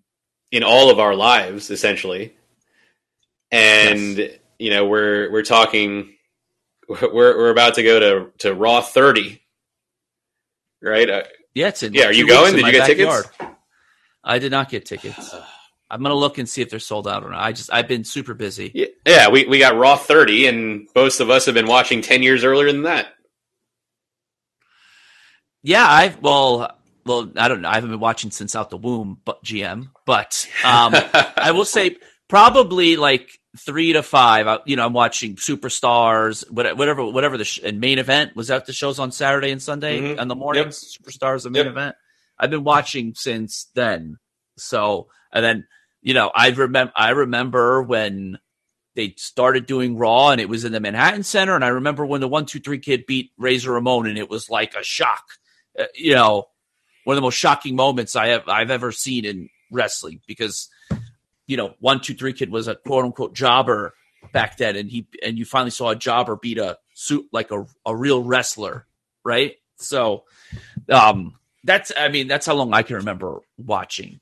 [0.52, 2.34] in all of our lives essentially.
[3.50, 4.18] and
[4.58, 6.14] you know we're we're talking
[6.88, 9.40] we're we're about to go to to Raw 30,
[10.82, 11.08] right?
[11.10, 11.22] Uh,
[11.54, 12.54] Yeah, it's in Yeah, are you going?
[12.54, 13.24] Did you get backyard.
[13.26, 13.54] tickets?
[14.24, 15.34] I did not get tickets.
[15.90, 17.40] I'm gonna look and see if they're sold out or not.
[17.40, 18.70] I just I've been super busy.
[18.74, 22.22] yeah, yeah, we we got Raw 30, and most of us have been watching 10
[22.22, 23.08] years earlier than that.
[25.62, 26.70] Yeah, I've well,
[27.04, 27.68] well, I don't know.
[27.68, 29.88] I haven't been watching since out the womb, but GM.
[30.06, 30.94] But um,
[31.36, 31.96] I will say
[32.28, 34.46] probably like three to five.
[34.46, 38.48] I, you know, I'm watching Superstars, what- whatever, whatever the sh- and main event was
[38.48, 40.20] that the shows on Saturday and Sunday Mhm.
[40.20, 40.96] on the mornings.
[40.96, 41.72] Superstars, the main Yep.
[41.72, 41.96] event.
[42.38, 44.18] I've been watching since then.
[44.58, 45.66] So and then
[46.02, 48.38] you know, I remember I remember when
[48.94, 52.20] they started doing Raw and it was in the Manhattan Center, and I remember when
[52.20, 55.24] the One Two Three Kid beat Razor Ramon, and it was like a shock.
[55.78, 56.48] Uh, you know,
[57.04, 60.68] one of the most shocking moments I have I've ever seen in wrestling because
[61.46, 63.94] you know One Two Three Kid was a quote unquote jobber
[64.32, 67.66] back then, and he and you finally saw a jobber beat a suit like a
[67.86, 68.86] a real wrestler,
[69.24, 69.56] right?
[69.76, 70.24] So,
[70.88, 71.34] um,
[71.64, 74.20] that's I mean that's how long I can remember watching.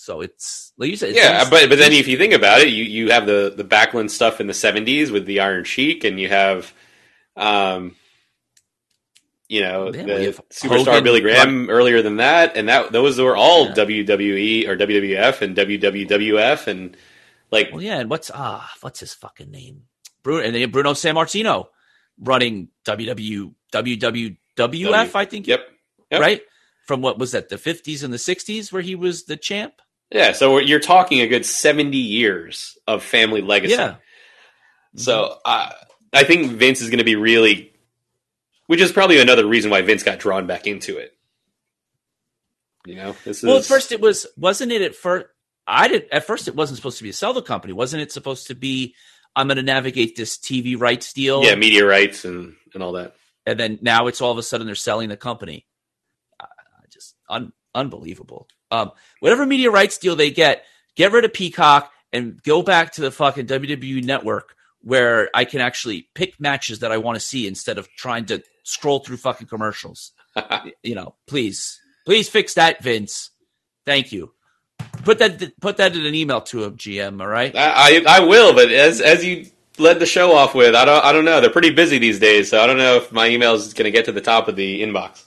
[0.00, 2.68] So it's like you said, it's- Yeah, but but then if you think about it,
[2.68, 6.20] you you have the the Backlund stuff in the '70s with the Iron Sheik, and
[6.20, 6.72] you have,
[7.36, 7.96] um,
[9.48, 13.36] you know, Yeah, the superstar Hogan, Billy Graham earlier than that, and that those were
[13.36, 13.74] all Yeah.
[13.74, 16.96] WWE or WWF and WWF, and
[17.50, 19.82] like Well, yeah, and what's ah, what's his fucking name?
[20.22, 21.66] Bruno and then Bruno Sammartino
[22.20, 25.46] running WW WWWF, I think.
[25.48, 25.66] yep,
[26.10, 26.20] yep.
[26.20, 26.42] Right
[26.86, 29.74] from what was that the fifties and the sixties where he was the champ.
[30.10, 30.32] Yeah.
[30.32, 33.74] So you're talking a good 70 years of family legacy.
[33.74, 33.96] Yeah,
[34.96, 35.70] So uh,
[36.12, 37.72] I think Vince is going to be really,
[38.66, 41.14] which is probably another reason why Vince got drawn back into it.
[42.86, 45.26] You know, this Well, at first it was wasn't it at first.
[45.66, 48.10] I did at first it wasn't supposed to be a sell the company, wasn't it?
[48.12, 48.94] Supposed to be
[49.36, 51.44] I'm going to navigate this TV rights deal.
[51.44, 53.14] yeah, media rights and and all that.
[53.44, 55.66] and then now it's all of a sudden they're selling the company.
[56.40, 56.46] I
[56.90, 58.48] just un- unbelievable.
[58.70, 60.64] Um, whatever media rights deal they get,
[60.96, 65.60] get rid of Peacock and go back to the fucking WWE network where I can
[65.60, 69.48] actually pick matches that I want to see instead of trying to scroll through fucking
[69.48, 70.12] commercials.
[70.82, 73.30] you know, please, please fix that, Vince.
[73.84, 74.32] Thank you.
[75.04, 77.20] Put that put that in an email to him, GM.
[77.20, 77.54] All right.
[77.54, 79.46] I, I I will, but as as you
[79.78, 81.40] led the show off with, I don't I don't know.
[81.40, 83.90] They're pretty busy these days, so I don't know if my email is going to
[83.90, 85.24] get to the top of the inbox.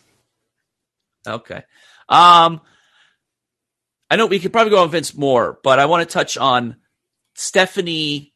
[1.27, 1.63] Okay.
[2.07, 2.61] Um,
[4.11, 6.75] I know we could probably go on Vince more, but I want to touch on
[7.33, 8.33] Stephanie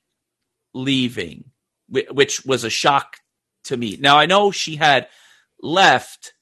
[0.74, 1.52] leaving,
[1.90, 3.18] which was a shock
[3.66, 3.98] to me.
[4.00, 5.10] Now I know she had
[5.62, 6.34] left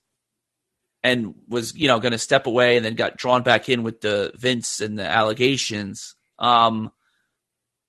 [1.01, 4.01] and was, you know, going to step away and then got drawn back in with
[4.01, 6.13] the Vince and the allegations.
[6.37, 6.91] Um,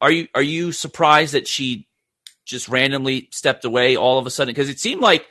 [0.00, 1.88] are you are you surprised that she
[2.46, 4.54] just randomly stepped away all of a sudden?
[4.54, 5.26] Because it seemed like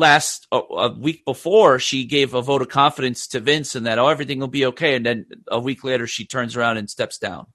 [0.00, 3.98] last a, a week before she gave a vote of confidence to Vince and that
[3.98, 7.18] oh everything will be okay, and then a week later she turns around and steps
[7.18, 7.46] down.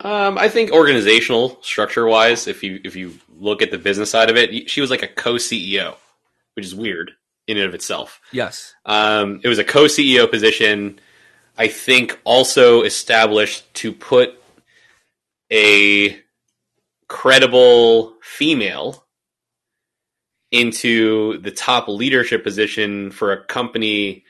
[0.00, 4.30] Um, I think organizational structure wise, if you if you look at the business side
[4.30, 5.96] of it, she was like a co CEO,
[6.54, 7.12] which is weird
[7.48, 8.20] in and of itself.
[8.30, 8.74] Yes.
[8.84, 11.00] Um, it was a co CEO position.
[11.56, 14.40] I think also established to put
[15.50, 16.20] a
[17.08, 19.04] credible female
[20.50, 24.24] into the top leadership position for a company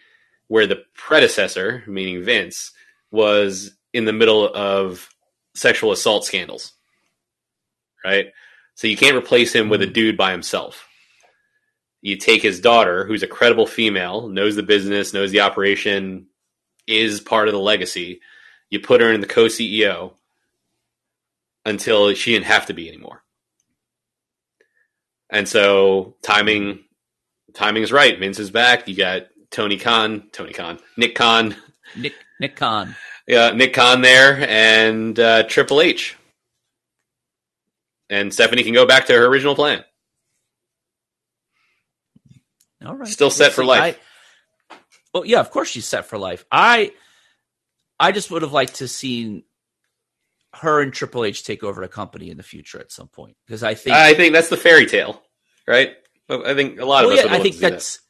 [0.48, 2.72] where the predecessor, meaning Vince,
[3.11, 5.09] was in the middle of
[5.54, 6.72] sexual assault scandals.
[8.04, 8.33] Right?
[8.74, 9.92] So you can't replace him with a hmm.
[9.92, 10.88] dude by himself
[12.00, 16.26] you take his daughter, who's a credible female, knows the business, knows the operation,
[16.87, 18.20] is part of the legacy.
[18.70, 20.12] You put her in the co CEO
[21.64, 23.22] until she didn't have to be anymore.
[25.30, 26.84] And so timing
[27.54, 28.18] timing is right.
[28.18, 28.88] Vince is back.
[28.88, 31.54] You got Tony Khan, Tony Khan, Nick Khan,
[31.96, 32.94] Nick Nick Khan.
[33.26, 36.16] yeah, Nick Khan there, and uh, Triple H.
[38.10, 39.84] And Stephanie can go back to her original plan.
[42.84, 43.08] All right.
[43.08, 43.68] Still set for see.
[43.68, 43.98] life.
[44.70, 44.76] I-
[45.12, 46.44] well, yeah, of course she's set for life.
[46.52, 46.92] I
[47.98, 49.42] I just would have liked to seen
[50.61, 53.62] her and Triple H take over the company in the future at some point because
[53.62, 55.23] I think I think that's the fairy tale,
[55.66, 55.92] right?
[56.31, 57.18] I think a lot of us.
[57.18, 57.71] yeah, would I think to see that.
[57.73, 58.01] that's.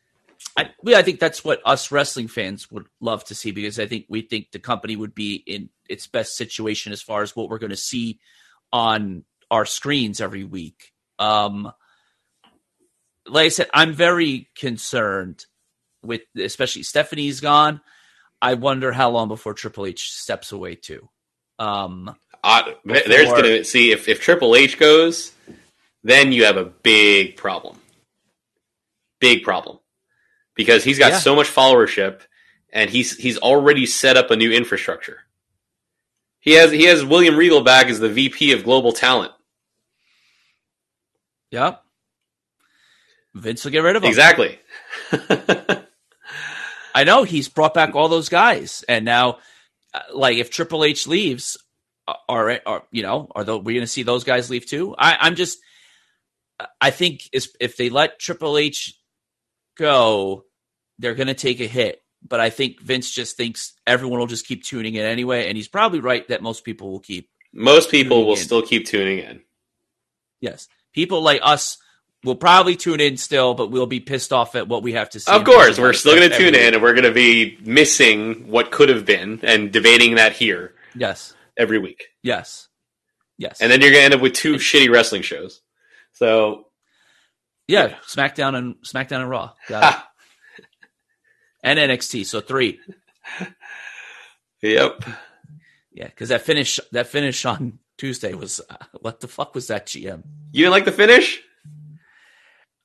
[0.57, 3.87] I, yeah, I think that's what us wrestling fans would love to see because I
[3.87, 7.49] think we think the company would be in its best situation as far as what
[7.49, 8.19] we're going to see
[8.73, 10.93] on our screens every week.
[11.19, 11.73] Um,
[13.27, 15.45] like I said, I'm very concerned
[16.03, 17.81] with, especially Stephanie's gone.
[18.41, 21.09] I wonder how long before Triple H steps away too.
[21.59, 25.33] Um, Before- there's going to see if, if Triple H goes,
[26.05, 27.79] then you have a big problem.
[29.20, 29.79] Big problem.
[30.55, 31.18] Because he's got Yeah.
[31.18, 32.20] so much followership
[32.72, 35.20] and he's he's already set up a new infrastructure.
[36.40, 39.33] He has he has William Regal back as the VP of global talent.
[41.51, 41.83] yep.
[43.35, 44.09] Vince will get rid of him.
[44.09, 44.59] Exactly.
[46.94, 49.38] I know he's brought back all those guys, and now,
[49.94, 51.57] uh, like, if Triple H leaves,
[52.29, 54.94] are are you know are the, we going to see those guys leave too?
[54.99, 55.59] I, I'm just,
[56.81, 58.94] I think is if they let Triple H
[59.77, 60.44] go,
[60.99, 62.03] they're going to take a hit.
[62.27, 65.68] But I think Vince just thinks everyone will just keep tuning in anyway, and he's
[65.68, 67.31] probably right that most people will keep.
[67.53, 68.38] Most people will in.
[68.38, 69.40] still keep tuning in.
[70.40, 71.79] Yes, people like us
[72.25, 75.21] will probably tune in still, but we'll be pissed off at what we have to
[75.21, 75.31] see.
[75.31, 78.73] Of course, we're still going to tune in and we're going to be missing what
[78.73, 82.05] could have been and debating that here Yes, every week.
[82.23, 82.68] yes,
[83.37, 83.61] yes.
[83.61, 85.61] And then you're going to end up with two shitty wrestling shows.
[86.12, 86.66] So,
[87.66, 89.94] Yeah, SmackDown and SmackDown and Raw, Got
[90.59, 90.64] it.
[91.62, 92.25] and NXT.
[92.27, 92.81] So three.
[94.62, 95.03] yep.
[95.92, 99.87] Yeah, because that finish that finish on Tuesday was uh, what the fuck was that
[99.87, 100.23] GM?
[100.53, 101.40] You didn't like the finish?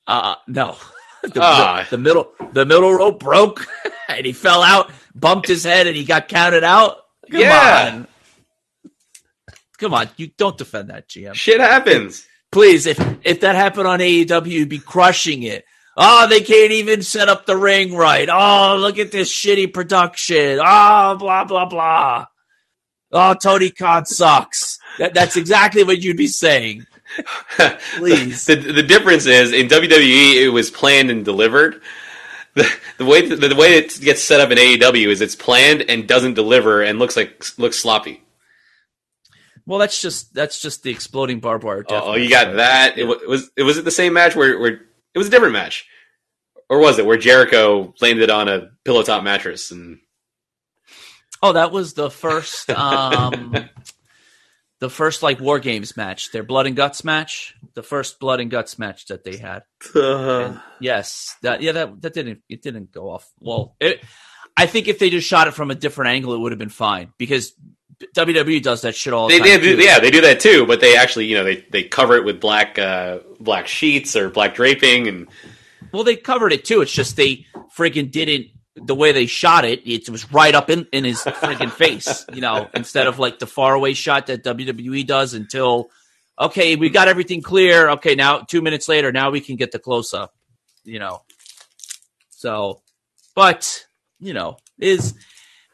[0.08, 0.76] Uh no,
[1.24, 1.86] the, Ah.
[1.90, 3.68] the, the middle the middle rope broke
[4.10, 6.98] and he fell out, bumped his head, and he got counted out.
[7.32, 7.92] Come Yeah.
[7.94, 8.08] on,
[9.78, 12.26] come on, you don't defend that GM, Shit happens.
[12.52, 12.86] please.
[12.86, 15.66] If if that happened on AEW, you'd be crushing it.
[15.96, 18.28] Oh, they can't even set up the ring right.
[18.32, 20.60] Oh, look at this shitty production.
[20.64, 22.26] Oh, blah blah blah.
[23.12, 24.80] Oh, Tony Khan sucks.
[24.98, 26.88] That, that's exactly what you'd be saying.
[27.98, 28.46] Please.
[28.48, 31.82] the the difference is in WWE it was planned and delivered.
[32.56, 35.82] The, the way the, the way it gets set up in AEW is it's planned
[35.90, 38.22] and doesn't deliver and looks like looks sloppy.
[39.66, 41.86] Well, that's just that's just the exploding barbed wire.
[41.90, 42.98] Oh, you got that.
[42.98, 44.82] It it was it was it the same match where where
[45.14, 45.88] it was a different match,
[46.70, 50.00] or was it where Jericho landed on a pillow top mattress and
[51.44, 53.54] Oh, that was the first, um,
[54.80, 58.50] the first like war games match, their blood and guts match, the first blood and
[58.50, 59.64] guts match that they had.
[59.94, 63.76] And yes, that yeah, that that didn't it didn't go off well.
[63.82, 64.02] It,
[64.56, 66.70] I think if they just shot it from a different angle, it would have been
[66.70, 67.52] fine because
[68.16, 69.62] WWE does that shit all the they, time.
[69.62, 72.16] they do, yeah they do that too, but they actually you know they, they cover
[72.16, 75.28] it with black uh, black sheets or black draping and
[75.92, 76.82] Well, they covered it too.
[76.82, 77.46] It's just they
[77.78, 79.82] friggin' didn't the way they shot it.
[79.86, 83.48] It was right up in, in his friggin' face, you know, instead of like the
[83.48, 85.90] faraway shot that WWE does until
[86.40, 87.90] okay, we got everything clear.
[87.92, 90.34] Okay, now two minutes later, now we can get the close up,
[90.84, 91.22] you know.
[92.30, 92.82] So,
[93.36, 93.86] but
[94.20, 95.14] you know, is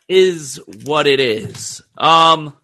[0.10, 1.82] is what it is.
[1.98, 2.58] Um,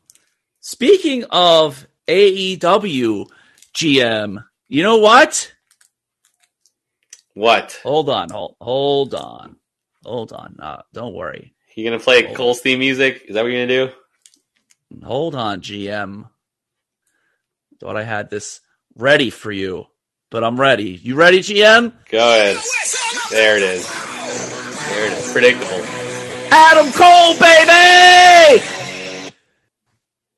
[0.60, 3.28] speaking of AEW
[3.74, 5.54] GM, you know what?
[7.36, 9.58] what Hold on, hold, hold on,
[10.04, 10.58] hold on.
[10.60, 11.54] Uh, don't worry.
[11.76, 12.34] you gonna play.
[12.34, 13.24] Cole's theme music?
[13.28, 15.06] Is that what you're gonna do?
[15.06, 16.30] Hold on, GM.
[17.80, 18.62] Thought I had this
[18.96, 19.86] ready for you,
[20.32, 20.92] but I'm ready.
[20.92, 21.94] You ready, GM?
[22.10, 22.58] Go ahead.
[23.30, 23.88] There it is.
[24.88, 25.32] There it is.
[25.34, 25.95] Predictable.
[26.58, 28.64] Adam Cole, baby!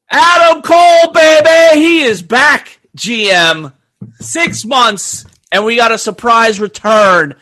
[0.10, 1.80] Adam Cole, baby!
[1.80, 3.71] He is back, GM.
[4.19, 7.36] Six months, and we got a surprise return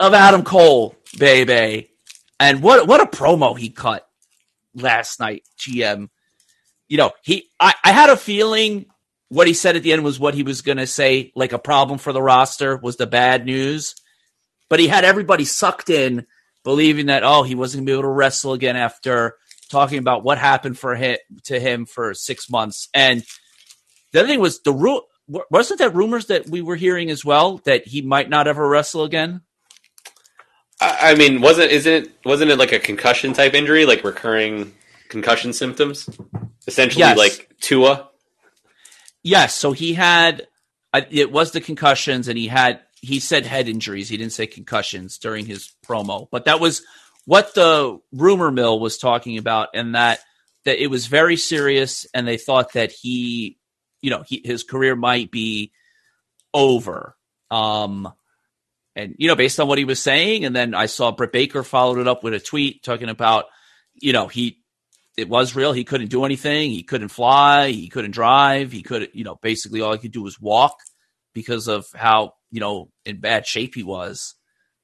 [0.00, 1.90] of Adam Cole, baby.
[2.40, 4.04] And what what a promo he cut
[4.74, 6.08] last night, GM.
[6.88, 8.86] You know, he I, I had a feeling
[9.28, 12.00] what he said at the end was what he was gonna say, like a problem
[12.00, 13.94] for the roster was the bad news.
[14.68, 16.26] But he had everybody sucked in
[16.68, 19.34] believing that oh he wasn't gonna be able to wrestle again after
[19.70, 22.90] talking about what happened for him to him for six months.
[22.92, 23.24] And
[24.12, 25.00] the other thing was the ru-
[25.50, 29.04] wasn't that rumors that we were hearing as well that he might not ever wrestle
[29.04, 29.40] again.
[30.78, 34.74] I, mean, wasn't isn't it wasn't it like a concussion type injury, like recurring
[35.08, 36.06] concussion symptoms?
[36.66, 37.16] Essentially, Yes.
[37.16, 38.10] like Tua.
[39.22, 40.46] Yes, so he had
[41.10, 44.08] it was the concussions, and he had he said head injuries.
[44.08, 46.82] He didn't say concussions during his promo, but that was
[47.24, 50.20] what the rumor mill was talking about, and that
[50.64, 53.58] that it was very serious, and they thought that he,
[54.00, 55.72] you know, he, his career might be
[56.52, 57.16] over.
[57.50, 58.12] Um,
[58.96, 61.62] and you know, based on what he was saying, and then I saw Britt Baker
[61.62, 63.46] followed it up with a tweet talking about,
[63.94, 64.58] you know, he
[65.18, 65.72] it was real.
[65.72, 66.70] He couldn't do anything.
[66.70, 67.70] He couldn't fly.
[67.70, 68.70] He couldn't drive.
[68.70, 70.76] He could, you know, basically all he could do was walk
[71.34, 74.34] because of how, you know, in bad shape he was.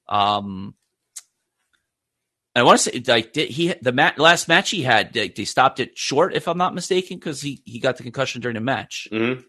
[0.09, 0.75] Um,
[2.57, 5.45] I want to say like did he the mat, last match he had they, they
[5.45, 8.61] stopped it short if I'm not mistaken because he he got the concussion during the
[8.61, 9.09] match.
[9.11, 9.41] hmm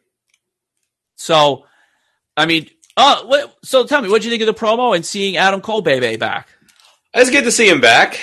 [1.16, 1.66] So,
[2.36, 5.05] I mean, oh, what, so tell me, what do you think of the promo and
[5.05, 6.47] seeing Adam Cole baby back?
[7.13, 8.20] It's good to see him back.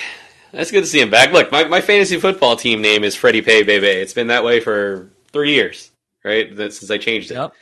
[0.52, 1.32] That's good to see him back.
[1.32, 3.86] Look, my, my fantasy football team name is Freddie Pay Bebe.
[3.86, 5.90] It's been that way for three years,
[6.24, 6.54] right?
[6.54, 7.34] That, since I changed it.
[7.34, 7.52] Yep.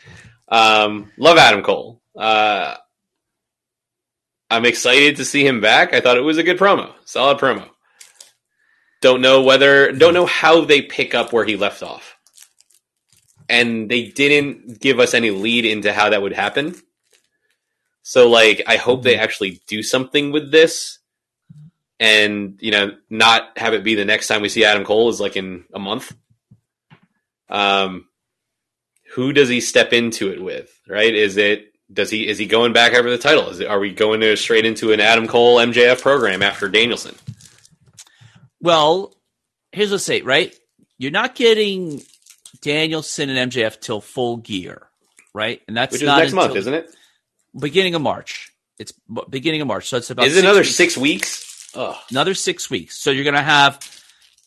[0.49, 2.00] Um, love Adam Cole.
[2.21, 2.77] Uh,
[4.51, 5.95] I'm excited to see him back.
[5.95, 7.67] I thought it was a good promo, solid promo.
[9.01, 12.19] Don't know whether, don't know how they pick up where he left off,
[13.49, 16.75] and they didn't give us any lead into how that would happen.
[18.03, 20.99] So, like, I hope they actually do something with this,
[21.99, 25.21] and you know, not have it be the next time we see Adam Cole is
[25.21, 26.15] like in a month.
[27.49, 28.09] Um,
[29.15, 30.71] who does he step into it with?
[30.87, 31.15] Right?
[31.15, 33.49] Is it does he is he going back after the title?
[33.51, 37.15] Is it, are we going to straight into an Adam Cole MJF program after Danielson?
[38.61, 39.15] Well,
[39.73, 40.55] here's what I say, right?
[40.99, 42.03] You're not getting
[42.61, 44.89] Danielson and MJF till full gear,
[45.35, 45.63] right?
[45.67, 46.95] And that's Which is next month, isn't it?
[47.59, 48.53] beginning of March.
[48.79, 48.93] It's
[49.29, 50.75] beginning of March, so it's about Is it another weeks.
[50.75, 51.71] six weeks?
[51.75, 52.99] Oh, another six weeks.
[52.99, 53.79] So you're gonna have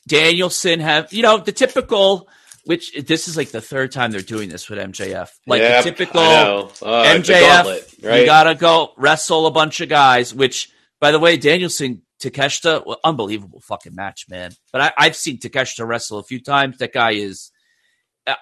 [0.08, 2.28] Danielson have you know the typical.
[2.66, 5.30] Which this is like the third time they're doing this with MJF.
[5.46, 6.22] Like Yep, the typical.
[6.22, 8.22] Uh, MJF, gauntlet, right?
[8.22, 10.34] you gotta go wrestle a bunch of guys.
[10.34, 14.54] Which, by the way, Danielson Takeshita, well, unbelievable fucking match, man.
[14.72, 16.78] But I, I've seen Takeshita wrestle a few times.
[16.78, 17.52] That guy is,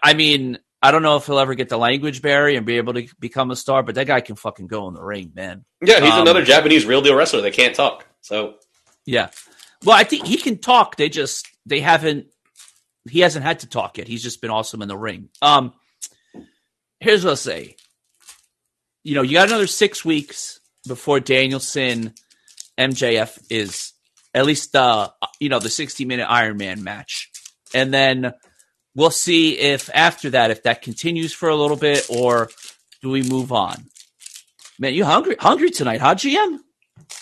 [0.04, 2.94] I mean, I don't know if he'll ever get the language barrier and be able
[2.94, 5.66] to become a star, but that guy can fucking go in the ring, man.
[5.82, 8.06] yeah, he's um, another Japanese real deal wrestler that can't talk.
[8.22, 8.56] So
[9.06, 9.30] Yeah.
[9.84, 10.96] Well, I think he can talk.
[10.96, 12.28] They just they haven't.
[13.10, 14.08] He hasn't had to talk yet.
[14.08, 15.30] He's just been awesome in the ring.
[15.42, 15.74] Um,
[17.00, 17.76] here's what I'll say.
[19.04, 22.14] You know, you got another six weeks before Danielson
[22.78, 23.94] MJF is
[24.34, 27.30] at least the you know the 60 minute Iron Man match,
[27.74, 28.34] and then
[28.96, 32.50] we'll see if after that if that continues for a little bit or
[33.02, 33.86] do we move on.
[34.80, 36.60] Man, you hungry hungry tonight, huh, GM?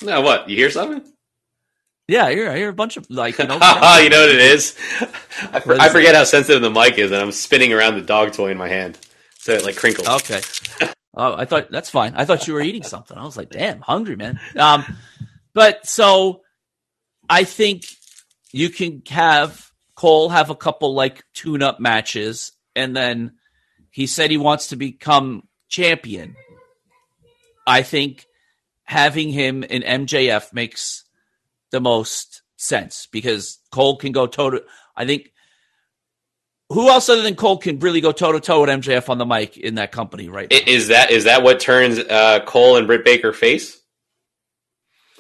[0.01, 0.49] now what?
[0.49, 1.09] You hear something?
[2.10, 3.53] Yeah, I hear, I hear a bunch of like you know.
[4.01, 4.76] you know what it is?
[5.53, 8.34] I, for- I forget how sensitive the mic is, and I'm spinning around the dog
[8.34, 8.97] toy in my hand,
[9.38, 10.07] so it like crinkles.
[10.07, 10.41] Okay.
[11.16, 12.16] Oh, I thought that's fine.
[12.16, 13.16] I thought you were eating something.
[13.16, 14.39] I was like, damn, hungry, man.
[14.57, 14.86] Um,
[15.53, 16.41] but so
[17.30, 17.84] I think
[18.51, 23.34] you can have Cole have a couple like tune up matches, and then
[23.91, 26.36] he said he wants to become champion.
[27.68, 28.26] I think
[28.84, 31.03] having him in MJF makes
[31.72, 34.63] the most sense because Cole can go toe to.
[34.95, 35.32] I think
[36.70, 39.26] who else other than Cole can really go toe to toe with MJF on the
[39.26, 40.47] mic in that company, right?
[40.53, 43.80] I- Is that is that what turns uh, Cole and Britt Baker face?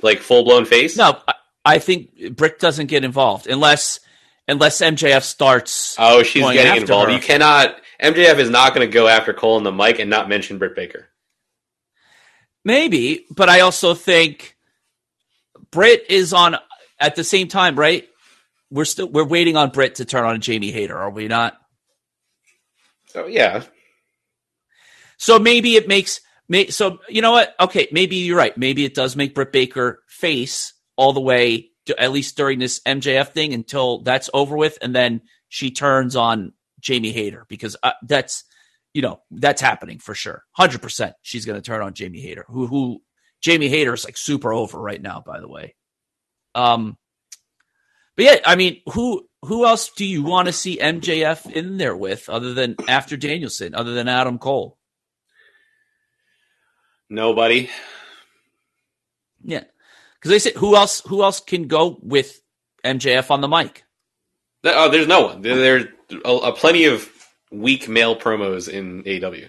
[0.01, 0.95] Like full blown face?
[0.95, 1.33] No, I,
[1.65, 3.99] I think Britt doesn't get involved unless
[4.47, 5.95] unless MJF starts.
[5.99, 7.09] Oh, she's getting involved.
[7.09, 7.15] her.
[7.15, 7.75] You cannot.
[8.01, 10.75] MJF is not going to go after Cole on the mic and not mention Britt
[10.75, 11.09] Baker.
[12.65, 14.55] Maybe, but I also think
[15.71, 16.57] Britt is on
[16.99, 18.07] at the same time, right?
[18.71, 21.57] We're still we're waiting on Britt to turn on Jamie Hayter, are we not?
[23.15, 23.63] Oh yeah,
[25.17, 27.55] So maybe it makes may, so you know what?
[27.59, 28.57] Okay, maybe you're right.
[28.57, 32.79] Maybe it does make Britt Baker face all the way to, at least during this
[32.81, 37.93] MJF thing until that's over with, and then she turns on Jamie Hayter because uh,
[38.07, 38.43] that's
[38.93, 40.43] you know that's happening for sure.
[40.53, 42.45] Hundred percent, she's going to turn on Jamie Hayter.
[42.47, 43.01] Who who
[43.41, 45.75] Jamie Hayter is like super over right now, by the way.
[46.55, 46.97] Um,
[48.15, 51.95] but yeah, I mean, who who else do you want to see MJF in there
[51.95, 54.77] with other than after Danielson, other than Adam Cole?
[57.09, 57.69] nobody.
[59.43, 59.63] Yeah,
[60.15, 61.01] because they said who else?
[61.07, 62.41] Who else can go with
[62.85, 63.83] MJF on the mic?
[64.65, 65.41] Oh, there's no one.
[65.41, 65.85] There- There's
[66.25, 67.09] a, a plenty of
[67.51, 69.47] weak male promos in AW.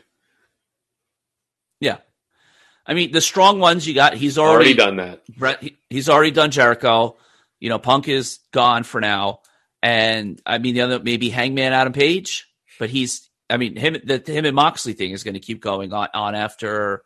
[2.91, 4.14] I mean the strong ones you got.
[4.14, 5.22] He's Already already, done that.
[5.38, 7.16] Brett, he- he's already done Jericho.
[7.61, 9.41] You know, Punk is gone for now,
[9.80, 13.28] and I mean the other maybe Hangman Adam Page, but he's.
[13.49, 16.34] I mean him the him and Moxley thing is going to keep going on on
[16.34, 17.03] after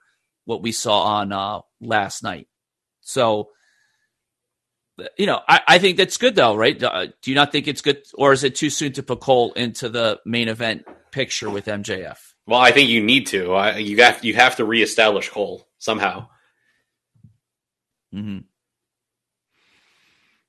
[0.46, 2.48] what we saw on uh, last night.
[3.00, 3.50] So,
[5.18, 6.80] you know, I, I think that's good though, right?
[6.82, 9.52] Uh, do you not think it's good, or is it too soon to put Cole
[9.54, 12.18] into the main event picture with MJF?
[12.46, 13.54] Well, I think you need to.
[13.54, 16.28] I, you got you have to reestablish Cole somehow.
[18.12, 18.38] hmm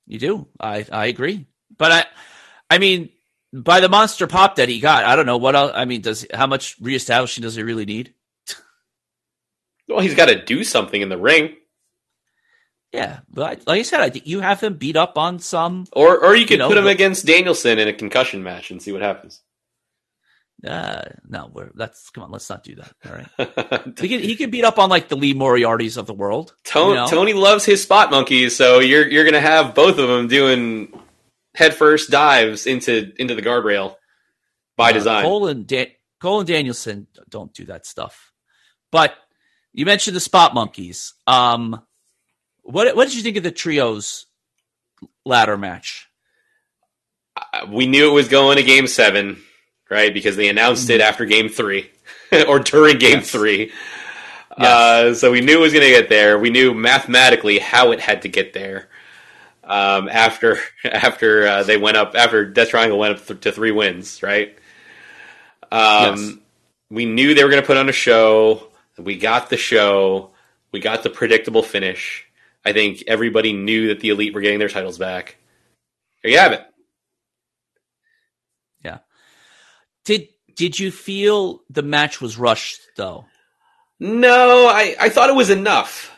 [0.07, 0.47] You do.
[0.59, 2.05] I I agree, but I
[2.69, 3.09] I mean,
[3.53, 5.71] by the monster pop that he got, I don't know what else.
[5.75, 8.13] I mean, does how much reestablishing does he really need?
[9.87, 11.57] Well, he's got to do something in the ring.
[12.91, 15.85] Yeah, but like I said, I think you have him beat up on some.
[15.93, 18.81] Or or you could You know, put him against Danielson in a concussion match and
[18.81, 19.41] see what happens.
[20.65, 22.31] Uh, no, we're that's come on.
[22.31, 22.93] Let's not do that.
[23.05, 26.13] All right, he can he can beat up on like the Lee Moriartys of the
[26.13, 26.55] world.
[26.63, 27.07] Tony, you know?
[27.07, 30.97] Tony loves his spot monkeys, so you're you're gonna have both of them doing
[31.55, 33.95] headfirst dives into into the guardrail
[34.77, 35.23] by Uh, design.
[35.23, 35.91] Cole and Dan-
[36.21, 38.31] Cole and Danielson don't do that stuff.
[38.91, 39.13] But
[39.73, 41.13] you mentioned the spot monkeys.
[41.27, 41.81] Um,
[42.63, 44.25] what what did you think of the trios
[45.25, 46.07] ladder match?
[47.35, 49.41] Uh, we knew it was going to Game Seven,
[49.89, 50.13] right?
[50.13, 51.89] Because they announced it after Game Three
[52.47, 53.21] or during Game Mm-hmm.
[53.21, 53.31] Yes.
[53.31, 53.71] Three.
[54.57, 54.67] Yes.
[54.67, 56.39] Uh, so we knew it was going to get there.
[56.39, 58.87] We knew mathematically how it had to get there.
[59.63, 63.71] Um, after after uh, they went up after Death Triangle went up th- to three
[63.71, 64.57] wins, right?
[65.71, 66.33] Um, Yes.
[66.91, 68.67] We knew they were going to put on a show.
[68.97, 70.29] We got the show.
[70.71, 72.25] We got the predictable finish.
[72.63, 75.37] I think everybody knew that the Elite were getting their titles back.
[76.21, 76.61] There you have it.
[80.05, 83.25] Did did you feel the match was rushed though?
[83.99, 86.11] No, I, I thought it was enough.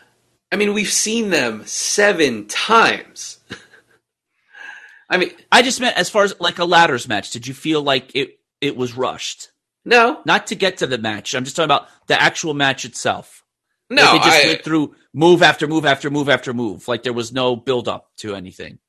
[0.51, 3.39] I mean, we've seen them seven times.
[5.09, 7.31] I mean, I just meant as far as like a ladders match.
[7.31, 9.49] Did you feel like it it was rushed?
[9.85, 11.33] no, Not to get to the match.
[11.33, 13.43] I'm just talking about the actual match itself.
[13.89, 14.03] no.
[14.03, 16.87] Like they just I, went through move after move after move after move.
[16.89, 18.79] Like there was no build up to anything.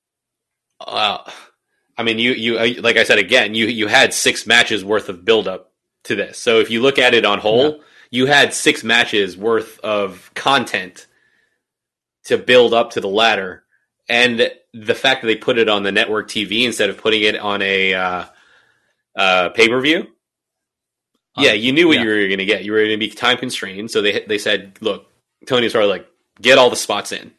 [0.80, 1.18] uh,
[1.98, 5.08] I mean, you, you, uh, like I said again, you, you had six matches worth
[5.08, 5.72] of build up
[6.04, 6.38] to this.
[6.38, 11.06] So if you look at it on whole, you had six matches worth of content
[12.24, 13.64] to build up to the ladder.
[14.08, 17.36] And the fact that they put it on the network TV instead of putting it
[17.36, 18.24] on a uh,
[19.16, 20.06] uh, pay per view,
[21.36, 22.02] yeah, you knew what yeah.
[22.04, 22.64] you were going to get.
[22.64, 25.06] You were going to be time constrained, so they they said, "Look,
[25.46, 26.08] Tony was sort of like,
[26.40, 27.32] get all the spots in,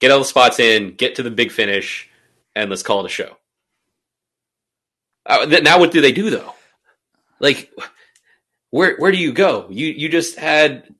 [0.00, 2.10] get all the spots in, get to the big finish,
[2.54, 3.36] and let's call it a show."
[5.26, 6.54] Uh, th- now, what do they do though?
[7.40, 7.70] Like,
[8.70, 9.66] where where do you go?
[9.70, 10.94] You you just had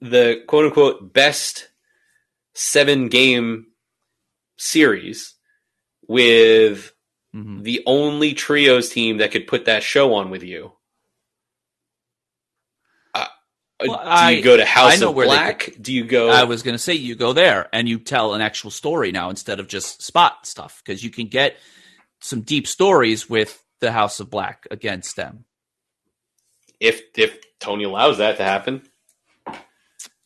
[0.00, 1.68] the quote unquote best
[2.54, 3.66] seven game
[4.56, 5.34] series
[6.08, 6.92] with
[7.34, 7.62] Mhm.
[7.62, 10.72] the only trios team that could put that show on with you.
[13.14, 13.26] Uh,
[13.86, 15.70] Well, do I- you go to House I know of Black?
[15.80, 16.30] Do you go?
[16.30, 19.30] I was going to say you go there and you tell an actual story now
[19.30, 21.56] instead of just spot stuff because you can get
[22.20, 25.44] some deep stories with the House of Black against them.
[26.80, 28.82] if if Tony allows that to happen,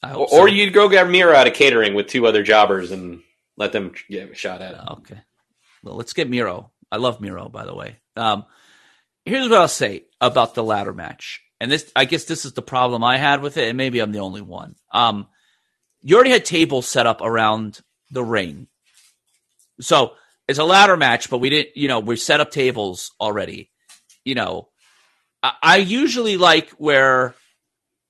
[0.03, 0.55] or, hope or so.
[0.55, 3.23] you'd go get Miro out of catering with two other jobbers and
[3.57, 4.81] let them get a shot at it.
[4.99, 5.21] Okay.
[5.83, 6.71] Well, let's get Miro.
[6.91, 7.97] I love Miro, by the way.
[8.17, 8.45] Um,
[9.25, 11.41] here's what I'll say about the ladder match.
[11.61, 14.13] And this, I guess this is the problem I had with it, and maybe I'm
[14.13, 14.75] the only one.
[14.93, 15.29] Um,
[16.03, 17.81] you already had tables set up around
[18.11, 18.67] the ring.
[19.81, 20.15] So
[20.53, 23.71] it's a ladder match, but we didn't, you know, we set up tables already.
[24.25, 24.69] You know,
[25.43, 27.35] I, I usually like where,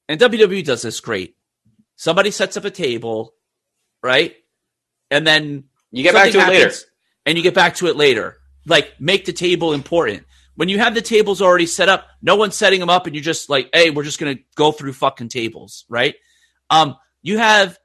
[0.08, 1.36] and WWE does this great.
[1.96, 3.32] Somebody sets up a table,
[4.02, 4.34] right?
[5.10, 6.72] And then You get back to it later.
[7.26, 8.36] and you get back to it later.
[8.66, 10.24] Like make the table important.
[10.54, 13.24] When you have the tables already set up, no one's setting them up, and you're
[13.24, 16.14] just like, "Hey, we're just gonna go through fucking tables, right?"
[16.68, 17.78] Um, you have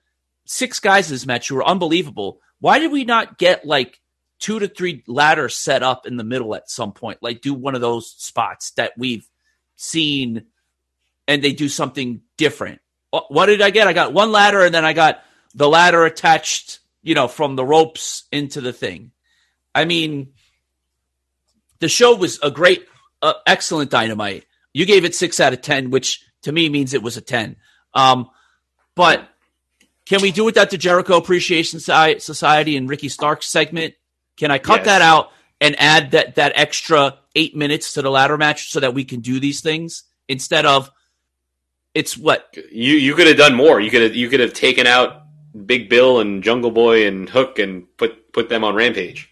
[0.45, 2.39] six guys in this match who are unbelievable.
[2.59, 3.99] Why did we not get like
[4.39, 7.19] two to three ladders set up in the middle at some point?
[7.21, 9.27] Like do one of those spots that we've
[9.75, 10.45] seen,
[11.27, 12.81] and they do something different.
[13.29, 13.87] What did I get?
[13.87, 15.23] I got one ladder, and then I got
[15.55, 19.11] the ladder attached, you know, from the ropes into the thing.
[19.73, 20.33] I mean,
[21.79, 22.85] the show was a great,
[23.21, 24.45] uh, excellent dynamite.
[24.73, 27.55] You gave it six out of ten, which to me means it was a ten.
[27.93, 28.29] Um,
[28.93, 29.27] but
[30.05, 33.95] can we do without the Jericho Appreciation Society and Ricky Starks segment?
[34.37, 34.85] Can I cut Yes.
[34.85, 38.93] that out and add that that extra eight minutes to the ladder match so that
[38.93, 40.91] we can do these things instead of
[41.93, 43.79] it's what You you could have done more.
[43.79, 45.23] You could have you could have taken out
[45.65, 49.29] Big Bill and Jungle Boy and Hook and put put them on Rampage.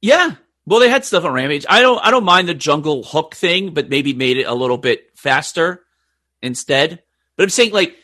[0.00, 0.32] Yeah.
[0.66, 1.64] Well, they had stuff on Rampage.
[1.68, 1.98] I don't.
[2.04, 5.82] I don't mind the jungle hook thing, but maybe made it a little bit faster
[6.42, 7.02] instead.
[7.36, 7.96] But I'm saying, like,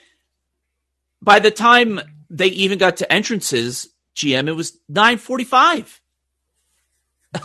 [1.20, 6.00] by the time they even got to entrances, GM, it was nine forty-five.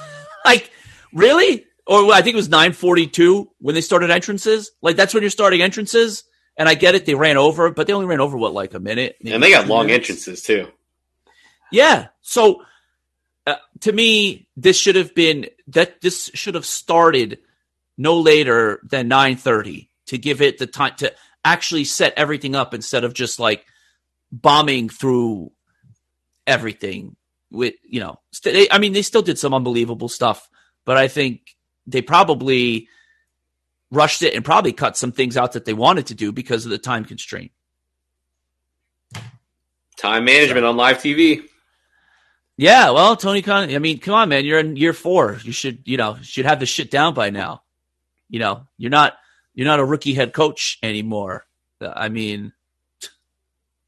[0.45, 0.72] like,
[1.13, 1.65] really?
[1.88, 4.72] Or I think it was nine forty-two when they started entrances.
[4.82, 6.24] Like, that's when you're starting entrances.
[6.57, 8.80] And I get it; they ran over, but they only ran over what, like a
[8.80, 9.15] minute?
[9.26, 10.09] And they got long minutes?
[10.09, 10.67] entrances too.
[11.72, 12.07] Yeah.
[12.22, 12.63] So
[13.47, 17.39] uh, to me, this should have been that this should have started
[17.97, 21.13] no later than nine thirty to give it the time to
[21.43, 23.65] actually set everything up instead of just like
[24.32, 25.51] bombing through
[26.49, 27.15] everything
[27.51, 30.49] with you know st- they, i mean they still did some unbelievable stuff
[30.85, 31.55] but i think
[31.87, 32.87] they probably
[33.91, 36.71] rushed it and probably cut some things out that they wanted to do because of
[36.71, 37.51] the time constraint.
[39.97, 41.43] Time management on live TV.
[42.57, 45.39] yeah well tony khan i mean come on man you're in year four.
[45.43, 47.63] You should you know should have this shit down by now.
[48.29, 49.17] You know you're not
[49.53, 51.45] you're not a rookie head coach anymore.
[51.81, 52.53] Uh, I mean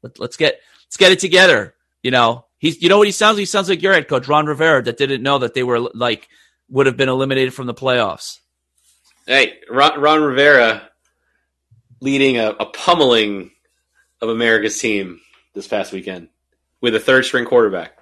[0.02, 3.38] let, let's get let's get it together you know He's, you know what he sounds?
[3.38, 6.28] He sounds like your head coach, Ron Rivera, that didn't know that they were like
[6.70, 8.38] would have been eliminated from the playoffs.
[9.26, 10.88] Hey, Ron, Ron Rivera
[12.00, 13.50] leading a, a pummeling
[14.20, 15.20] of America's team
[15.54, 16.28] this past weekend
[16.80, 17.98] with a third string quarterback.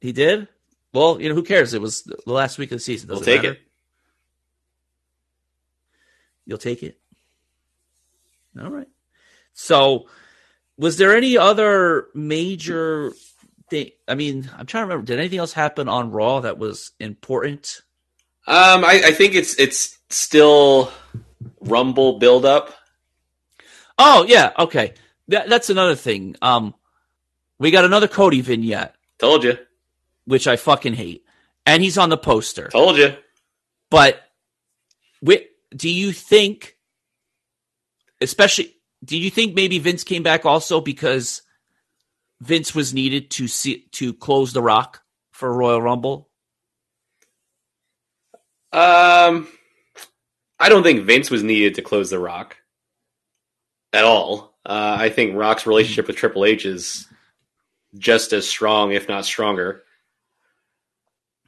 [0.00, 0.48] He did.
[0.92, 1.72] Well, you know who cares?
[1.72, 3.08] It was the last week of the season.
[3.10, 3.52] Does We'll take matter?
[3.52, 3.60] it.
[6.46, 6.98] You'll take it.
[8.60, 8.88] All right.
[9.54, 10.06] So,
[10.76, 13.12] was there any other major
[13.70, 13.90] thing?
[14.06, 15.06] I mean, I'm trying to remember.
[15.06, 17.80] Did anything else happen on Raw that was important?
[18.46, 20.92] Um, I, I think it's it's still
[21.60, 22.74] Rumble buildup.
[23.98, 24.94] Oh yeah, okay.
[25.28, 26.36] That, that's another thing.
[26.42, 26.74] Um,
[27.58, 29.56] we got another Cody vignette, Told you,
[30.26, 31.24] which I fucking hate,
[31.64, 32.68] and he's on the poster.
[32.68, 33.14] told you.
[33.88, 34.20] But
[35.76, 36.76] do you think,
[38.20, 41.42] especially, do you think maybe Vince came back also because
[42.40, 45.02] Vince was needed to see to close the Rock
[45.32, 46.28] for Royal Rumble?
[48.72, 49.48] Um,
[50.58, 52.56] I don't think Vince was needed to close the Rock
[53.92, 54.56] at all.
[54.66, 57.06] Uh, I think Rock's relationship with Triple H is
[57.96, 59.82] just as strong, if not stronger.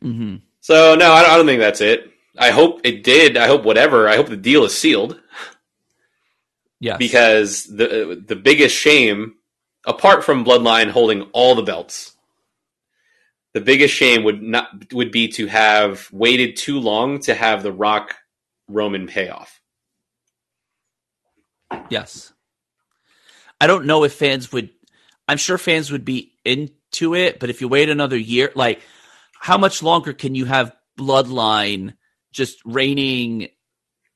[0.02, 0.36] Mm-hmm.
[0.60, 2.12] So no, I don't, I don't think that's it.
[2.38, 3.36] I hope it did.
[3.36, 4.08] I hope whatever.
[4.08, 5.20] I hope the deal is sealed
[6.80, 6.98] Yes.
[6.98, 9.36] because the the biggest shame,
[9.86, 12.16] apart from Bloodline holding all the belts,
[13.54, 17.72] the biggest shame would not would be to have waited too long to have the
[17.72, 18.14] Rock
[18.68, 19.60] Roman payoff.
[21.88, 22.32] Yes.
[23.60, 24.70] I don't know if fans would.
[25.26, 28.82] I'm sure fans would be into it, but if you wait another year, like
[29.32, 31.94] how much longer can you have Bloodline
[32.32, 33.48] just reigning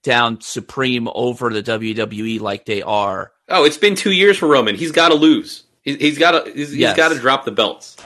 [0.03, 3.33] down supreme over the WWE like they are?
[3.49, 4.75] Oh, it's been two years for Roman.
[4.77, 5.65] He's got to lose.
[5.83, 6.53] He, he's got to.
[6.53, 6.91] He's, Yes.
[6.91, 7.97] he's got to drop the belts.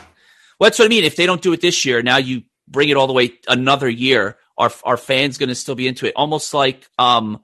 [0.59, 1.05] Well, that's what I mean.
[1.05, 3.89] If they don't do it this year, now you bring it all the way another
[3.89, 4.37] year.
[4.57, 6.13] Are are fans going to still be into it?
[6.17, 7.43] Almost like um,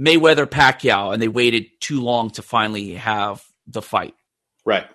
[0.00, 4.14] Mayweather Pacquiao, and they waited too long to finally have the fight.
[4.64, 4.86] Right.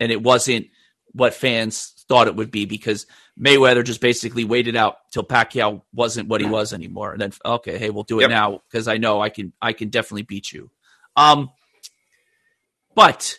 [0.00, 0.66] and it wasn't
[1.12, 3.06] what fans thought it would be because
[3.40, 7.78] Mayweather just basically waited out till Pacquiao wasn't what he was anymore, and then okay,
[7.78, 8.30] hey, we'll do it Yep.
[8.30, 10.70] now because I know I can I can definitely beat you.
[11.16, 11.50] Um,
[12.94, 13.38] but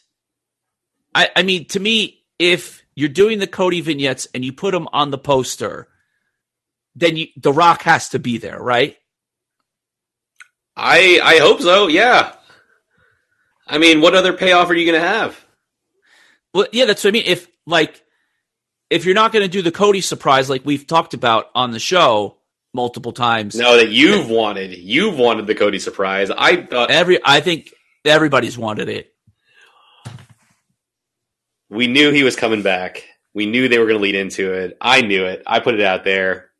[1.13, 4.87] I I mean to me, if you're doing the Cody vignettes and you put them
[4.93, 5.87] on the poster,
[6.95, 8.97] then you, the Rock has to be there, right?
[10.75, 11.87] I I hope so.
[11.87, 12.33] Yeah.
[13.67, 15.39] I mean, what other payoff are you going to have?
[16.53, 17.23] Well, yeah, that's what I mean.
[17.25, 18.03] If like
[18.93, 21.79] if you're not going to do the Cody surprise like we've talked about on the
[21.79, 22.37] show
[22.75, 24.77] multiple times, No, that you've wanted.
[24.77, 26.29] You've wanted the Cody surprise.
[26.29, 27.73] I thought every I think
[28.05, 29.11] everybody's wanted it.
[31.69, 33.03] we knew he was coming back.
[33.33, 34.77] We knew they were going to lead into it.
[34.79, 35.41] I knew it.
[35.47, 36.51] I put it out there.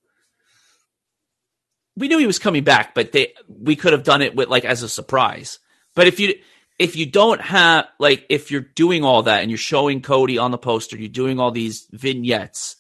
[1.96, 4.66] We knew he was coming back, but they we could have done it with like
[4.66, 5.60] as a surprise.
[5.96, 6.34] But if you
[6.80, 10.52] if you don't have like if you're doing all that and you're showing Cody on
[10.52, 12.76] the poster, you're doing all these vignettes,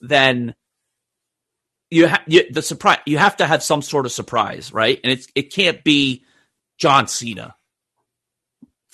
[0.00, 0.54] then
[1.90, 4.98] you, ha- you the surprise you have to have some sort of surprise, right?
[5.02, 6.24] And it's it can't be
[6.78, 7.54] John Cena.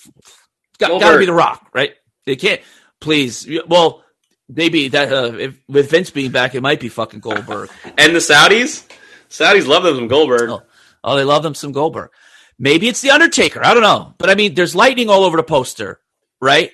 [0.05, 1.93] It's got, got to be The Rock, right?
[2.25, 2.61] It can't.
[2.99, 4.03] Please, well,
[4.47, 7.69] maybe that uh, if, with Vince being back, it might be fucking Goldberg.
[7.97, 8.87] And the Saudis?
[9.29, 10.49] Saudis love them some Goldberg.
[10.49, 10.61] Oh.
[11.03, 12.11] Oh, they love them some Goldberg.
[12.61, 13.59] Maybe it's the Undertaker.
[13.65, 15.99] I don't know, but I mean, there's lightning all over the poster,
[16.39, 16.71] right?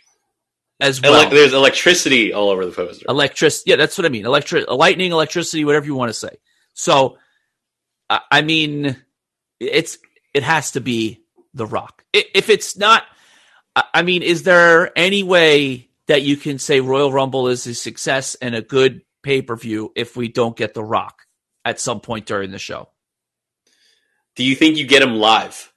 [0.81, 3.05] As well, Ele- there's electricity all over the poster.
[3.07, 3.71] electricity.
[3.71, 4.25] Yeah, that's what I mean.
[4.25, 6.35] Electric, lightning, electricity, whatever you want to say.
[6.73, 7.17] So,
[8.09, 8.97] I, I mean,
[9.61, 9.97] it's
[10.33, 11.23] it has to be
[11.53, 12.03] the Rock.
[12.13, 13.03] If it's not,
[13.75, 17.73] I I mean, is there any way that you can say Royal Rumble is a
[17.73, 21.21] success and a good pay per view if we don't get the Rock
[21.65, 22.89] at some point during the show?
[24.35, 25.73] Do you think you get him live,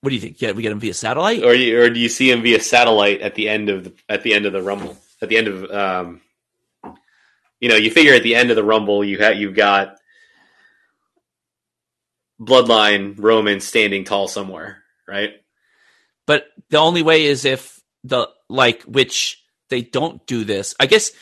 [0.00, 0.40] What do you think?
[0.40, 1.42] Yeah, we get him via satellite.
[1.44, 4.22] or you, or do you see him via satellite at the end of the at
[4.22, 4.96] the end of the Rumble?
[5.20, 6.20] At the end of um,
[7.60, 9.96] you know, you figure at the end of the Rumble, you have you've got
[12.40, 15.32] bloodline Roman standing tall somewhere, right?
[16.26, 20.74] But the only way is if the like which they don't do this.
[20.80, 21.12] I guess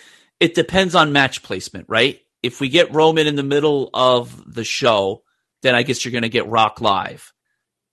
[0.41, 2.21] it depends on match placement, right?
[2.43, 5.23] If we get Roman in the middle of the show,
[5.63, 7.33] then I guess you're going to get Rock live.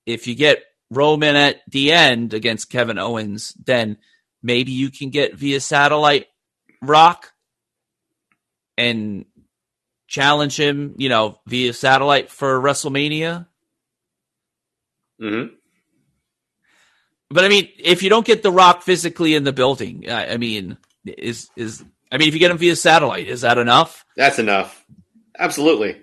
[0.05, 3.97] If you get Roman at the end against Kevin Owens, then
[4.43, 6.27] maybe you can get via satellite
[6.81, 7.33] Rock
[8.77, 9.25] and
[10.07, 13.47] challenge him, you know, via satellite for WrestleMania.
[15.19, 15.45] hmm
[17.29, 20.38] But I mean, if you don't get The Rock physically in the building, I, I
[20.38, 24.05] mean, is is I mean, if you get him via satellite, is that enough?
[24.15, 24.86] That's enough.
[25.38, 26.01] Absolutely.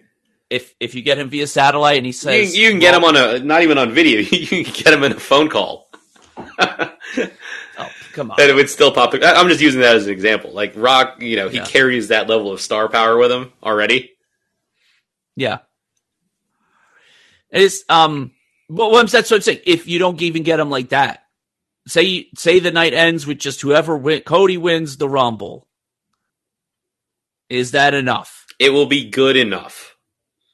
[0.53, 3.05] If if you get him via satellite and he You, says, you can get him
[3.05, 4.21] on a not even on video.
[4.31, 5.89] You can get him in a phone call.
[6.59, 9.15] "Oh, come on," and it would still pop.
[9.15, 10.53] I'm just using that as an example.
[10.53, 11.65] Like Rock, you know, he Yeah.
[11.65, 14.11] carries that level of star power with him already.
[15.37, 15.59] yeah,
[17.51, 17.85] it is.
[17.89, 18.33] Um,
[18.69, 19.61] but what I'm that's what I'm saying.
[19.65, 21.25] If you don't even get him like that,
[21.89, 25.67] say say the night ends with just whoever win, Cody wins the Rumble.
[27.49, 28.47] Is that enough?
[28.59, 29.92] It will be good enough.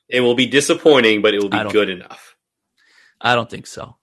[0.08, 2.36] It will be disappointing, but it will be good enough.
[3.20, 3.96] I don't think so.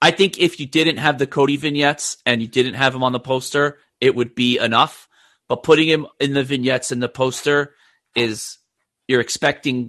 [0.00, 3.12] I think if you didn't have the Cody vignettes and you didn't have him on
[3.12, 5.08] the poster, it would be enough.
[5.48, 7.74] But putting him in the vignettes and the poster
[8.14, 8.58] is
[9.06, 9.88] you're expecting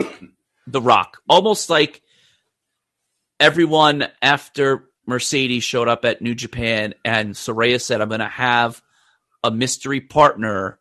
[0.67, 1.21] the rock.
[1.27, 2.01] Almost like
[3.39, 8.81] everyone after Mercedes showed up at New Japan and Saraya said, I'm going to have
[9.43, 10.79] a mystery partner.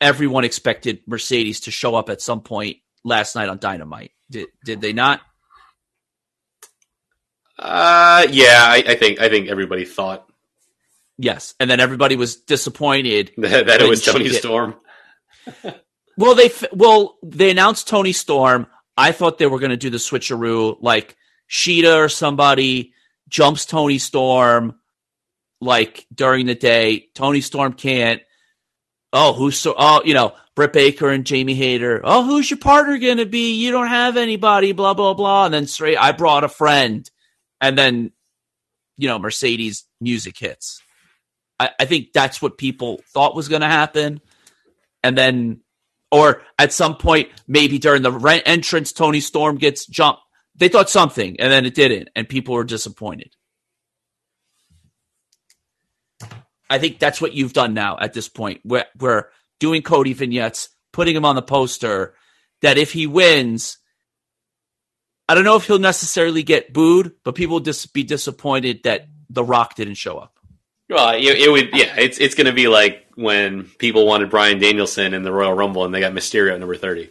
[0.00, 4.12] Everyone expected Mercedes to show up at some point last night on Dynamite.
[4.30, 5.20] Did, did they not?
[7.58, 10.26] Uh, yeah, I, I think I think everybody thought
[11.18, 13.30] Yes, and then everybody was disappointed.
[13.38, 14.76] that, that it was Toni Storm.
[16.18, 18.66] Well, they well they announced Toni Storm.
[18.98, 21.16] I thought they were going to do the switcheroo, like
[21.48, 22.92] Shida or somebody
[23.30, 24.74] jumps Toni Storm,
[25.58, 27.08] like during the day.
[27.14, 28.20] Toni Storm can't.
[29.12, 29.74] Oh, who's so?
[29.76, 32.00] Oh, you know, Britt Baker and Jamie Hayter.
[32.02, 33.54] Oh, who's your partner going to be?
[33.54, 34.72] You don't have anybody.
[34.72, 35.46] Blah blah blah.
[35.46, 37.08] And then straight, I brought a friend,
[37.60, 38.12] and then
[38.96, 40.80] you know, Mercedes music hits.
[41.58, 44.20] I, I think that's what people thought was going to happen.
[45.02, 45.60] And then,
[46.10, 50.20] or at some point, maybe during the re- entrance, Toni Storm gets jumped.
[50.54, 53.34] They thought something, and then it didn't, and people were disappointed.
[56.72, 58.60] I think that's what you've done now at this point.
[58.64, 59.26] We're, we're
[59.60, 62.14] doing Cody vignettes, putting him on the poster.
[62.62, 63.78] That if he wins,
[65.28, 69.08] I don't know if he'll necessarily get booed, but people will just be disappointed that
[69.28, 70.38] The Rock didn't show up.
[70.88, 71.70] Well, it, it would.
[71.72, 75.54] Yeah, it's it's going to be like when people wanted Bryan Danielson in the Royal
[75.54, 77.10] Rumble and they got Mysterio at number thirty.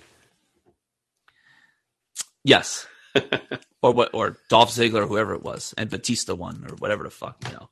[2.43, 2.88] Yes.
[3.82, 7.43] or what or Dolph Ziggler, whoever it was, and Batista won or whatever the fuck,
[7.47, 7.70] you know.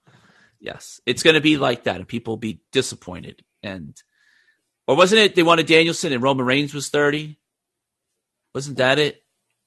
[0.60, 1.00] Yes.
[1.06, 3.44] It's gonna be like that and people will be disappointed.
[3.64, 4.02] And
[4.88, 7.40] or wasn't it they wanted Danielson and Roman Reigns was thirty?
[8.54, 9.24] Wasn't that it?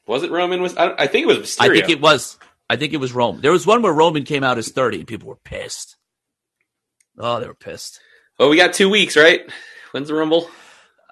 [0.06, 0.60] Was it Roman?
[0.60, 1.70] Was I, I think it was Mysterio.
[1.70, 2.38] I think it was.
[2.68, 3.40] I think it was Roman.
[3.42, 5.96] There was one where Roman came out as thirty and people were pissed.
[7.18, 8.00] Oh, they were pissed.
[8.38, 9.42] Oh, we got two weeks, right?
[9.92, 10.50] When's the Rumble?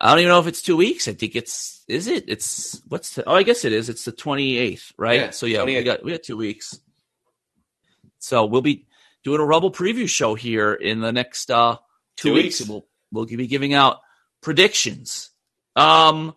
[0.01, 1.07] I don't even know if it's two weeks.
[1.07, 2.25] I think it's is it?
[2.29, 3.89] It's what's the, oh I guess it is.
[3.89, 5.21] It's the twenty eighth, right?
[5.21, 6.81] Yeah, so yeah, we got we got two weeks.
[8.19, 8.87] So we'll be
[9.25, 11.77] doing a Rumble preview show here in the next uh
[12.17, 12.61] two, Two weeks.
[12.61, 12.69] weeks.
[12.69, 14.01] We'll we'll be giving out
[14.43, 15.31] predictions.
[15.77, 16.35] Um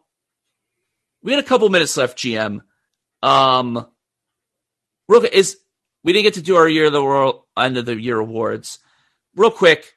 [1.21, 2.61] we had a couple minutes left, GM.
[3.21, 3.87] Um
[5.07, 5.57] real quick, is
[6.03, 8.79] we didn't get to do our year of the world end of the year awards.
[9.35, 9.93] Real quick,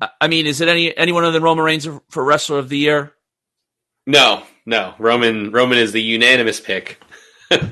[0.00, 2.78] I- I mean, is it any anyone other than Roman Reigns for wrestler of the
[2.78, 3.12] year?
[4.06, 4.94] No, no.
[5.00, 7.00] Roman Roman is the unanimous pick.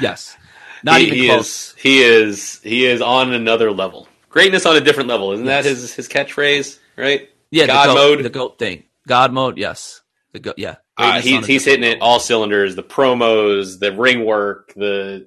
[0.00, 0.36] Yes,
[0.82, 1.46] not he, even he close.
[1.46, 4.08] is he is he is on another level.
[4.28, 6.78] Greatness on a different level, isn't that his his catchphrase?
[6.96, 7.28] Right?
[7.50, 8.24] yeah, God the goat, mode.
[8.24, 9.58] the goat thing, God mode.
[9.58, 10.02] Yes,
[10.32, 10.54] the goat.
[10.58, 12.76] Yeah, Uh, Greatness he's on a he's hitting it all cylinders.
[12.76, 15.26] The promos, the ring work, the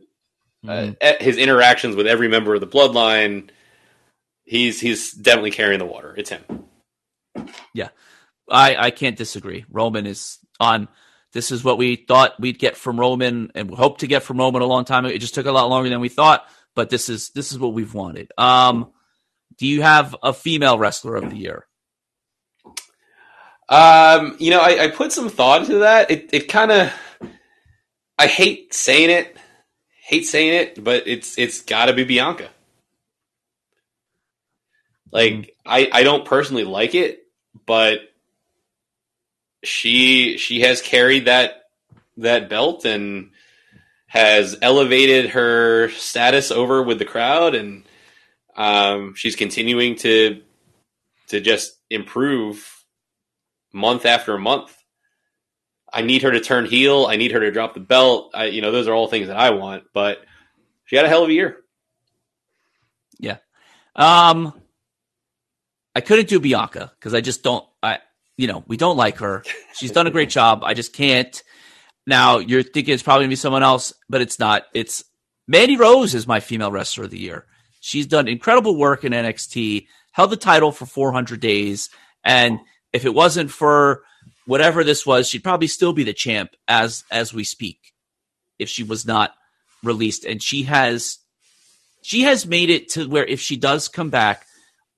[0.65, 0.97] uh, Mhm.
[1.01, 3.49] eh, his interactions with every member of the bloodline.
[4.45, 6.13] He's he's definitely carrying the water.
[6.17, 6.43] It's him.
[7.73, 7.89] Yeah,
[8.49, 9.65] I I can't disagree.
[9.69, 10.87] Roman is on.
[11.34, 14.61] This is what we thought we'd get from Roman, and hoped to get from Roman
[14.61, 15.13] a long time ago.
[15.13, 17.73] It just took a lot longer than we thought, but this is this is what
[17.73, 18.31] we've wanted.
[18.38, 18.91] Um,
[19.57, 21.65] do you have a female wrestler of the year?
[23.67, 26.11] Um, you know, I, I put some thought into that.
[26.11, 26.93] It it kind of
[28.17, 29.36] I hate saying it,
[30.03, 32.49] hate saying it, but it's it's got to be Bianca.
[35.11, 37.23] Like I I don't personally like it,
[37.65, 38.01] but
[39.64, 41.64] she she has carried that
[42.18, 43.32] that belt and
[44.07, 47.84] has elevated her status over with the crowd, and
[48.55, 50.41] um, she's continuing to
[51.30, 52.86] to just improve
[53.74, 54.78] month after month.
[55.91, 57.05] I need her to turn heel.
[57.07, 58.32] I need her to drop the belt.
[58.34, 59.84] I, you know, those are all things that I want.
[59.93, 60.20] But
[60.86, 61.57] she had a hell of a year.
[63.20, 63.38] Yeah.
[63.95, 64.53] Um,
[65.95, 67.66] I couldn't do Bianca because I just don't.
[67.82, 67.99] I
[68.43, 69.41] you know we don't like her.
[69.73, 70.63] She's done a great job.
[70.65, 71.41] I just can't.
[72.05, 74.63] Now you're thinking it's probably gonna be someone else, but it's not.
[74.73, 75.05] It's
[75.47, 77.45] Mandy Rose is my female wrestler of the year.
[77.79, 81.89] She's done incredible work in NXT, held the title for 400 days,
[82.21, 82.59] and
[82.91, 84.03] if it wasn't for
[84.45, 87.93] whatever this was, she'd probably still be the champ as as we speak.
[88.59, 89.33] If she was not
[89.83, 91.19] released, and she has
[92.01, 94.45] she has made it to where if she does come back,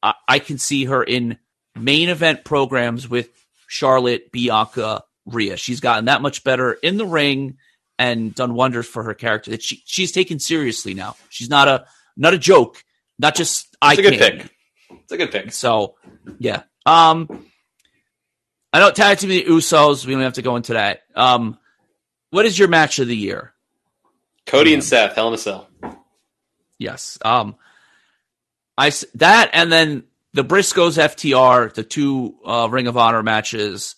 [0.02, 1.38] I, I can see her in
[1.76, 3.30] main event programs with
[3.68, 5.58] Charlotte, Bianca, Rhea.
[5.58, 7.58] She's gotten that much better in the ring
[7.98, 11.16] and done wonders for her character that she she's taken seriously now.
[11.30, 11.86] She's not a
[12.18, 12.84] not a joke,
[13.20, 14.38] not just I It's a good can.
[14.40, 14.50] pick.
[15.04, 15.52] It's a good pick.
[15.54, 15.96] So
[16.40, 16.64] yeah.
[16.86, 17.46] Um
[18.74, 21.02] I know tag team the Usos, we don't have to go into that.
[21.16, 21.58] Um
[22.32, 23.54] what is your match of the year?
[24.46, 25.70] Cody and Seth, Hell in a Cell.
[26.78, 27.18] Yes.
[27.24, 27.56] Um,
[28.78, 30.04] I that and then
[30.36, 33.96] the Briscoes FTR, the two uh, Ring of Honor matches,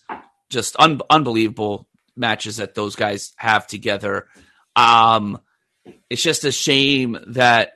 [0.50, 4.28] just un- unbelievable matches that those guys have together.
[4.76, 5.40] Um,
[6.08, 7.72] it's just a shame that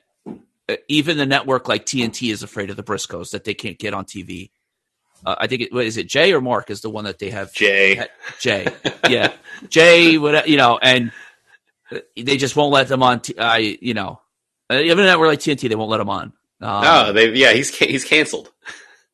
[0.68, 3.94] uh, even the network like TNT is afraid of the Briscoes that they can't get
[3.94, 4.52] on TV.
[5.26, 7.30] Uh, I think it what is it Jay or Mark is the one that they
[7.30, 8.06] have Jay.
[8.38, 8.68] Jay.
[9.08, 9.32] Yeah.
[9.70, 11.10] Jay, what you know, and
[12.16, 13.20] they just won't let them on.
[13.20, 14.20] T- I, you know,
[14.70, 16.32] uh, even that we're like TNT, they won't let them on.
[16.62, 18.50] Um, No, they yeah, he's he's canceled.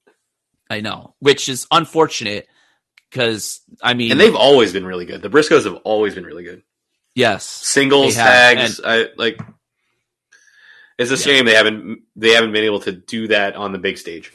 [0.71, 2.47] I know, which is unfortunate
[3.11, 5.23] because I mean, And they've always been really good.
[5.23, 6.63] The Briscoes have always been really good.
[7.15, 9.41] yes, Singles, tags, I like
[10.99, 11.21] it's a Yeah.
[11.21, 14.33] shame they haven't they haven't been able to do that on the big stage.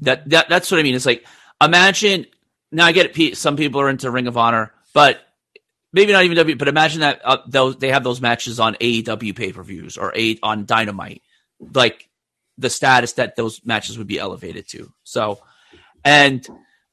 [0.00, 0.94] that that that's what I mean.
[0.94, 1.24] It's like
[1.62, 2.26] imagine
[2.70, 2.86] now.
[2.86, 3.36] I get it.
[3.36, 5.20] Some people are into Ring of Honor, but
[5.92, 6.56] maybe not even W.
[6.56, 10.12] But imagine that uh, those they have those matches on AEW pay per views or
[10.16, 11.22] a on Dynamite,
[11.72, 12.07] like
[12.58, 14.92] the status that those matches would be elevated to.
[15.04, 15.40] So,
[16.04, 16.46] and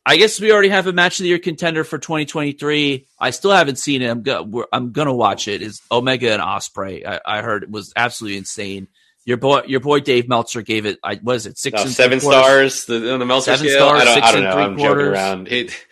[0.06, 3.08] I guess we already have a match of the year contender for 2023.
[3.20, 4.10] I still haven't seen it.
[4.10, 5.62] I'm go- we're- I'm gonna watch it.
[5.62, 7.06] Is Omega and Ospreay?
[7.06, 8.88] I, I heard it was absolutely insane.
[9.26, 11.00] Your boy, your boy Dave Meltzer gave it.
[11.04, 13.88] I was it six No, and seven stars the, the Meltzer Seven scale.
[13.88, 14.62] stars, I don't, six I don't and know.
[14.64, 15.48] I'm joking around.
[15.52, 15.86] It,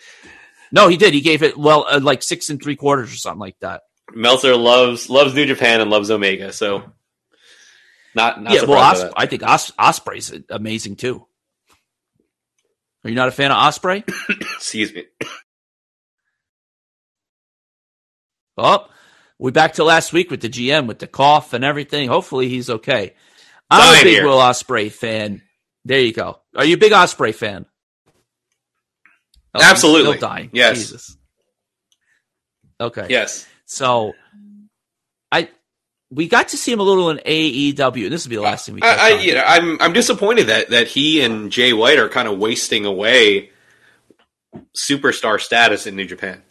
[0.70, 1.14] No, he did.
[1.14, 3.82] He gave it well, uh, like six and three quarters or something like that.
[4.14, 6.84] Meltzer loves loves New Japan and loves Omega, so
[8.14, 11.26] not not yeah, well, Os- I think Os- Ospreay's amazing too.
[13.04, 14.02] Are you not a fan of Ospreay?
[14.56, 15.04] Excuse me.
[18.56, 18.86] oh,
[19.38, 22.08] we back to last week with the GM with the cough and everything.
[22.08, 23.14] Hopefully, he's okay.
[23.70, 24.26] I'm a Dying big here.
[24.26, 25.42] Will Ospreay fan.
[25.84, 26.40] There you go.
[26.56, 27.66] Are you a big Ospreay fan?
[29.54, 30.18] Oh, Absolutely.
[30.18, 30.50] dying.
[30.52, 30.78] Yes.
[30.78, 31.16] Jesus.
[32.80, 33.06] Okay.
[33.08, 33.46] Yes.
[33.66, 34.12] So,
[36.14, 38.08] we got to see him a little in AEW.
[38.08, 38.82] This will be the uh, last thing we.
[38.82, 39.22] I, I, on.
[39.22, 42.84] you know, I'm I'm disappointed that that he and Jay White are kind of wasting
[42.84, 43.50] away
[44.76, 46.42] superstar status in New Japan.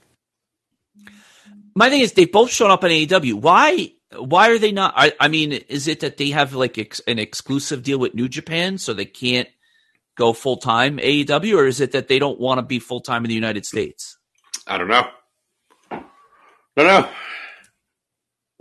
[1.75, 3.35] My thing is, they've both shown up on AEW.
[3.35, 3.93] Why?
[4.15, 4.93] Why are they not?
[4.95, 8.29] I, I mean, is it that they have like ex, an exclusive deal with New
[8.29, 9.49] Japan, so they can't
[10.15, 13.25] go full time AEW, or is it that they don't want to be full time
[13.25, 14.17] in the United States?
[14.67, 15.07] I don't know.
[16.75, 17.09] No, no.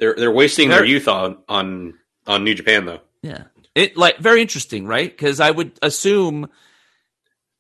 [0.03, 1.95] They're they're wasting their youth on on
[2.27, 3.03] on New Japan though.
[3.23, 5.09] Yeah, it like very interesting, right?
[5.09, 6.49] Because I would assume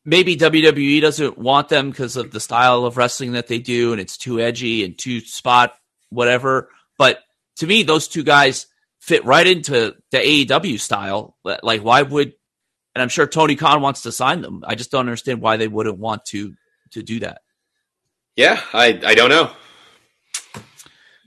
[0.04, 4.00] maybe WWE doesn't want them because of the style of wrestling that they do, and
[4.00, 5.74] it's too edgy and too spot
[6.10, 6.68] whatever.
[6.98, 7.20] But
[7.58, 8.66] to me, those two guys
[8.98, 11.36] fit right into the AEW style.
[11.44, 12.32] Like, why would?
[12.96, 14.64] And I'm sure Tony Khan wants to sign them.
[14.66, 16.54] I just don't understand why they wouldn't want to
[16.90, 17.42] to do that.
[18.34, 19.52] Yeah, I I don't know.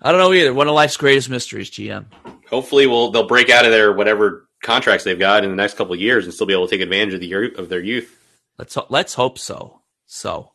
[0.05, 0.53] I don't know either.
[0.53, 2.05] One of life's greatest mysteries, GM.
[2.49, 5.93] Hopefully, we'll they'll break out of their whatever contracts they've got in the next couple
[5.93, 8.15] of years and still be able to take advantage of the year- of their youth.
[8.57, 9.81] Let's ho- let's hope so.
[10.05, 10.51] So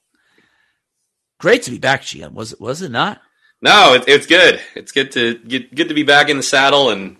[1.38, 2.32] great to be back, GM.
[2.32, 3.20] Was it was it not?
[3.62, 4.60] No, it, it's good.
[4.74, 7.16] It's good to get good to be back in the saddle, and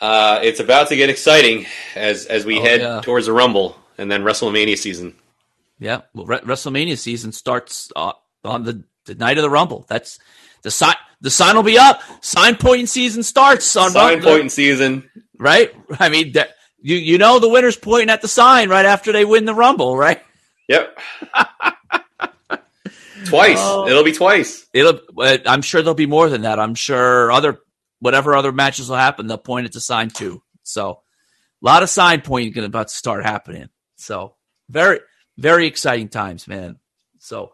[0.00, 3.00] uh, it's about to get exciting as as we Oh, head yeah.
[3.02, 5.14] towards the Rumble and then WrestleMania season.
[5.78, 6.02] Yeah.
[6.14, 8.12] Well, Re- WrestleMania season starts uh,
[8.44, 9.84] on the, the night of the Rumble.
[9.88, 10.18] That's
[10.62, 10.94] the sign.
[11.20, 12.00] The sign will be up.
[12.20, 15.08] Sign pointing season starts on Sign Rum- pointing season.
[15.38, 15.74] right.
[15.98, 16.50] I mean, that,
[16.80, 19.96] you you know the winner's pointing at the sign right after they win the Rumble,
[19.96, 20.22] right?
[20.68, 20.98] Yep.
[23.26, 23.58] Twice.
[23.60, 23.88] Oh.
[23.88, 24.66] It'll be twice.
[24.72, 25.00] It'll.
[25.18, 26.60] I'm sure there'll be more than that.
[26.60, 27.58] I'm sure other
[27.98, 30.42] whatever other matches will happen, they'll point it to sign too.
[30.62, 33.68] So a lot of sign pointing about to start happening.
[33.96, 34.36] So
[34.68, 35.00] very
[35.36, 36.76] very exciting times, man.
[37.18, 37.52] So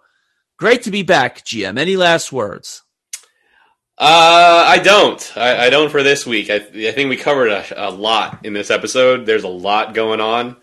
[0.59, 1.79] great to be back, GM.
[1.79, 2.83] Any last words?
[3.99, 5.33] Uh, I don't.
[5.37, 6.51] I, I don't for this week.
[6.51, 9.27] I, I think we covered a, a lot in this episode.
[9.27, 10.57] There's a lot going on.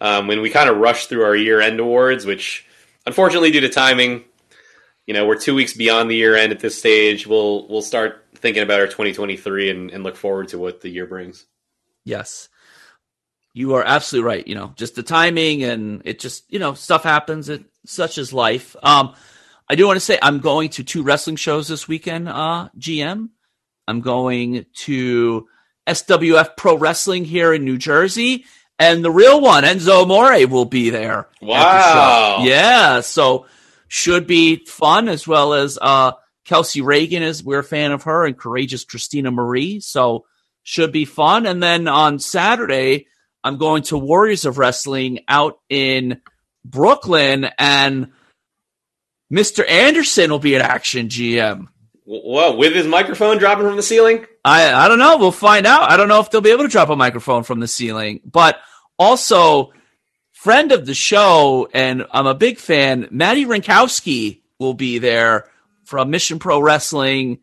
[0.00, 2.66] Um, when we kind of rushed through our year end awards, which
[3.06, 4.24] unfortunately due to timing,
[5.06, 7.26] you know, we're two weeks beyond the year end at this stage.
[7.26, 11.06] We'll we'll start thinking about our 2023 and, and look forward to what the year
[11.06, 11.46] brings.
[12.04, 12.48] Yes.
[13.52, 14.46] You are absolutely right.
[14.46, 17.48] You know, just the timing and it just, you know, stuff happens.
[17.48, 18.76] It such is life.
[18.82, 19.14] Um,
[19.68, 23.30] I do want to say I'm going to two wrestling shows this weekend, uh, GM.
[23.88, 25.48] I'm going to
[25.86, 28.44] SWF Pro Wrestling here in New Jersey,
[28.78, 31.20] and the real one, Enzo Amore, will be there.
[31.20, 32.38] at the Wow.
[32.42, 33.46] Yeah, so
[33.88, 36.12] should be fun as well as uh
[36.44, 39.80] Kelsey Raegan is we're a fan of her and courageous Christina Marie.
[39.80, 40.26] So
[40.62, 41.46] should be fun.
[41.46, 43.06] And then on Saturday,
[43.42, 46.20] I'm going to Warriors of Wrestling out in
[46.64, 48.12] Brooklyn and
[49.32, 49.68] Mr.
[49.68, 51.66] Anderson will be in action, GM.
[52.06, 54.26] Well, with his microphone dropping from the ceiling?
[54.44, 55.18] I I don't know.
[55.18, 55.90] We'll find out.
[55.90, 58.58] I don't know if they'll be able to drop a microphone from the ceiling, but
[58.96, 59.72] also
[60.32, 63.08] friend of the show, and I'm a big fan.
[63.10, 65.50] Madi Wrenkowski will be there
[65.84, 67.40] from Mission Pro Wrestling,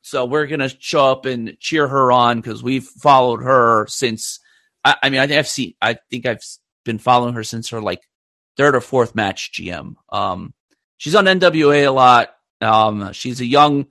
[0.00, 4.40] so we're gonna show up and cheer her on because we've followed her since.
[4.82, 5.74] I, I mean, I think I've seen.
[5.82, 6.42] I think I've
[6.86, 8.00] been following her since her like
[8.56, 9.52] third or fourth match.
[9.52, 9.96] GM.
[10.08, 10.54] Um,
[10.98, 12.34] she's on NWA a lot.
[12.60, 13.86] Um, she's a young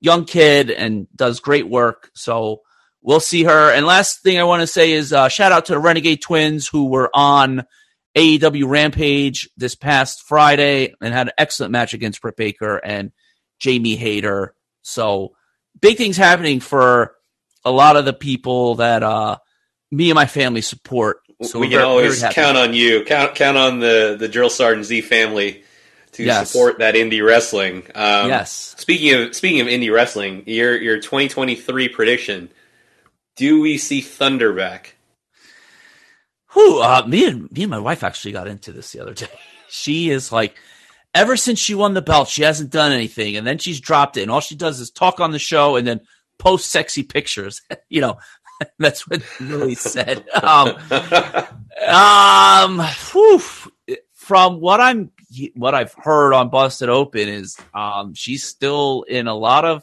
[0.00, 2.10] young kid and does great work.
[2.14, 2.62] So
[3.02, 3.72] we'll see her.
[3.72, 6.68] And last thing I want to say is uh, shout out to the Renegade Twins
[6.68, 7.64] who were on
[8.16, 13.12] AEW Rampage this past Friday and had an excellent match against Britt Baker and
[13.58, 14.54] Jamie Hayter.
[14.82, 15.34] So
[15.80, 17.14] big things happening for
[17.64, 19.38] a lot of the people that uh,
[19.90, 21.18] me and my family support.
[21.42, 23.04] So we can very- always very count on you.
[23.04, 25.62] Count count on the the Drill Sergeant Z family
[26.18, 26.50] to Yes.
[26.50, 27.84] support that indie wrestling.
[27.94, 28.74] Um, yes.
[28.76, 32.50] Speaking of speaking of indie wrestling, your your 2023 prediction:
[33.36, 34.96] Do we see Thunder back?
[36.52, 39.28] Who uh, me and me and my wife actually got into this the other day.
[39.70, 40.56] She is like,
[41.14, 44.22] ever since she won the belt, she hasn't done anything, and then she's dropped it,
[44.22, 46.00] and all she does is talk on the show and then
[46.38, 47.60] post sexy pictures.
[47.90, 48.16] you know,
[48.78, 50.26] that's what Lily said.
[50.30, 50.70] Um,
[51.86, 52.80] um,
[53.12, 53.42] whew,
[54.14, 55.10] from what I'm
[55.54, 59.82] what I've heard on Busted Open is um she's still in a lot of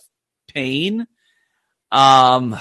[0.53, 1.07] pain.
[1.91, 2.57] Um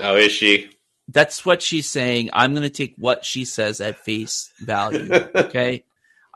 [0.00, 0.70] oh, is she?
[1.08, 2.30] that's what she's saying.
[2.32, 5.10] I'm going to take what she says at face value.
[5.36, 5.84] Okay.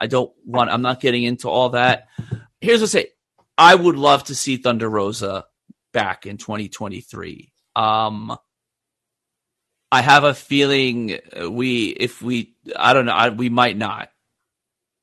[0.03, 2.09] I don't want, I'm not getting into all that.
[2.61, 3.07] Here's what I say
[3.59, 5.44] I would love to see Thunder Rosa
[5.92, 7.53] back in 2023.
[7.76, 8.36] Um,
[9.92, 11.18] I have a feeling
[11.51, 14.09] we, if we, I don't know, I, we might not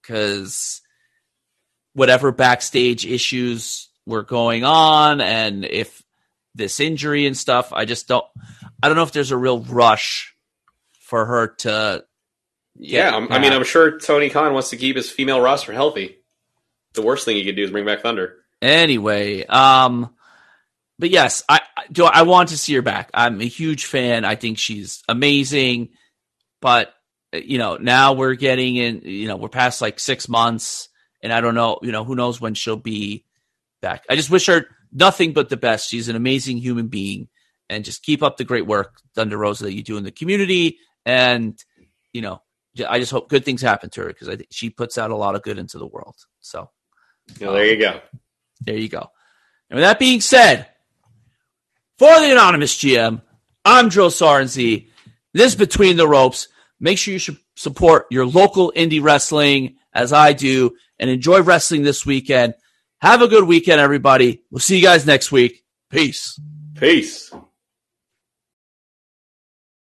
[0.02, 0.82] because
[1.98, 6.04] whatever backstage issues were going on and if
[6.54, 8.24] this injury and stuff, I just don't,
[8.82, 10.36] I don't know if there's a real rush
[11.02, 12.04] for her to.
[12.76, 16.18] Yeah, I'm, I mean, I'm sure Tony Khan wants to keep his female roster healthy.
[16.94, 18.36] The worst thing he could do is bring back Thunder.
[18.62, 20.14] Anyway, um,
[21.00, 22.06] but yes, I I- do.
[22.06, 23.10] I want to see her back.
[23.14, 24.26] I'm a huge fan.
[24.26, 25.90] I think she's amazing.
[26.62, 26.94] But
[27.34, 29.02] you know, now we're getting in.
[29.04, 30.90] You know, we're past like six months,
[31.22, 31.80] and I don't know.
[31.82, 33.26] You know, who knows when she'll be
[33.82, 34.06] back.
[34.10, 35.90] I just wish her nothing but the best.
[35.90, 37.28] She's an amazing human being,
[37.70, 40.80] and just keep up the great work, Thunder Rosa, that you do in the community.
[41.06, 41.62] And
[42.14, 42.42] you know,
[42.88, 45.16] I just hope good things happen to her because I think she puts out a
[45.16, 46.16] lot of good into the world.
[46.42, 46.70] So
[47.40, 48.00] there you go.
[48.62, 49.10] there you go.
[49.70, 50.68] And with that being said,
[51.98, 53.22] for the anonymous GM,
[53.66, 54.90] I'm Drill Sergeant Z.
[55.34, 56.48] This is Between the Ropes.
[56.80, 61.82] Make sure you should support your local indie wrestling as I do and enjoy wrestling
[61.82, 62.54] this weekend.
[63.02, 64.44] Have a good weekend, everybody.
[64.52, 65.64] We'll see you guys next week.
[65.90, 66.40] Peace.
[66.76, 67.34] Peace.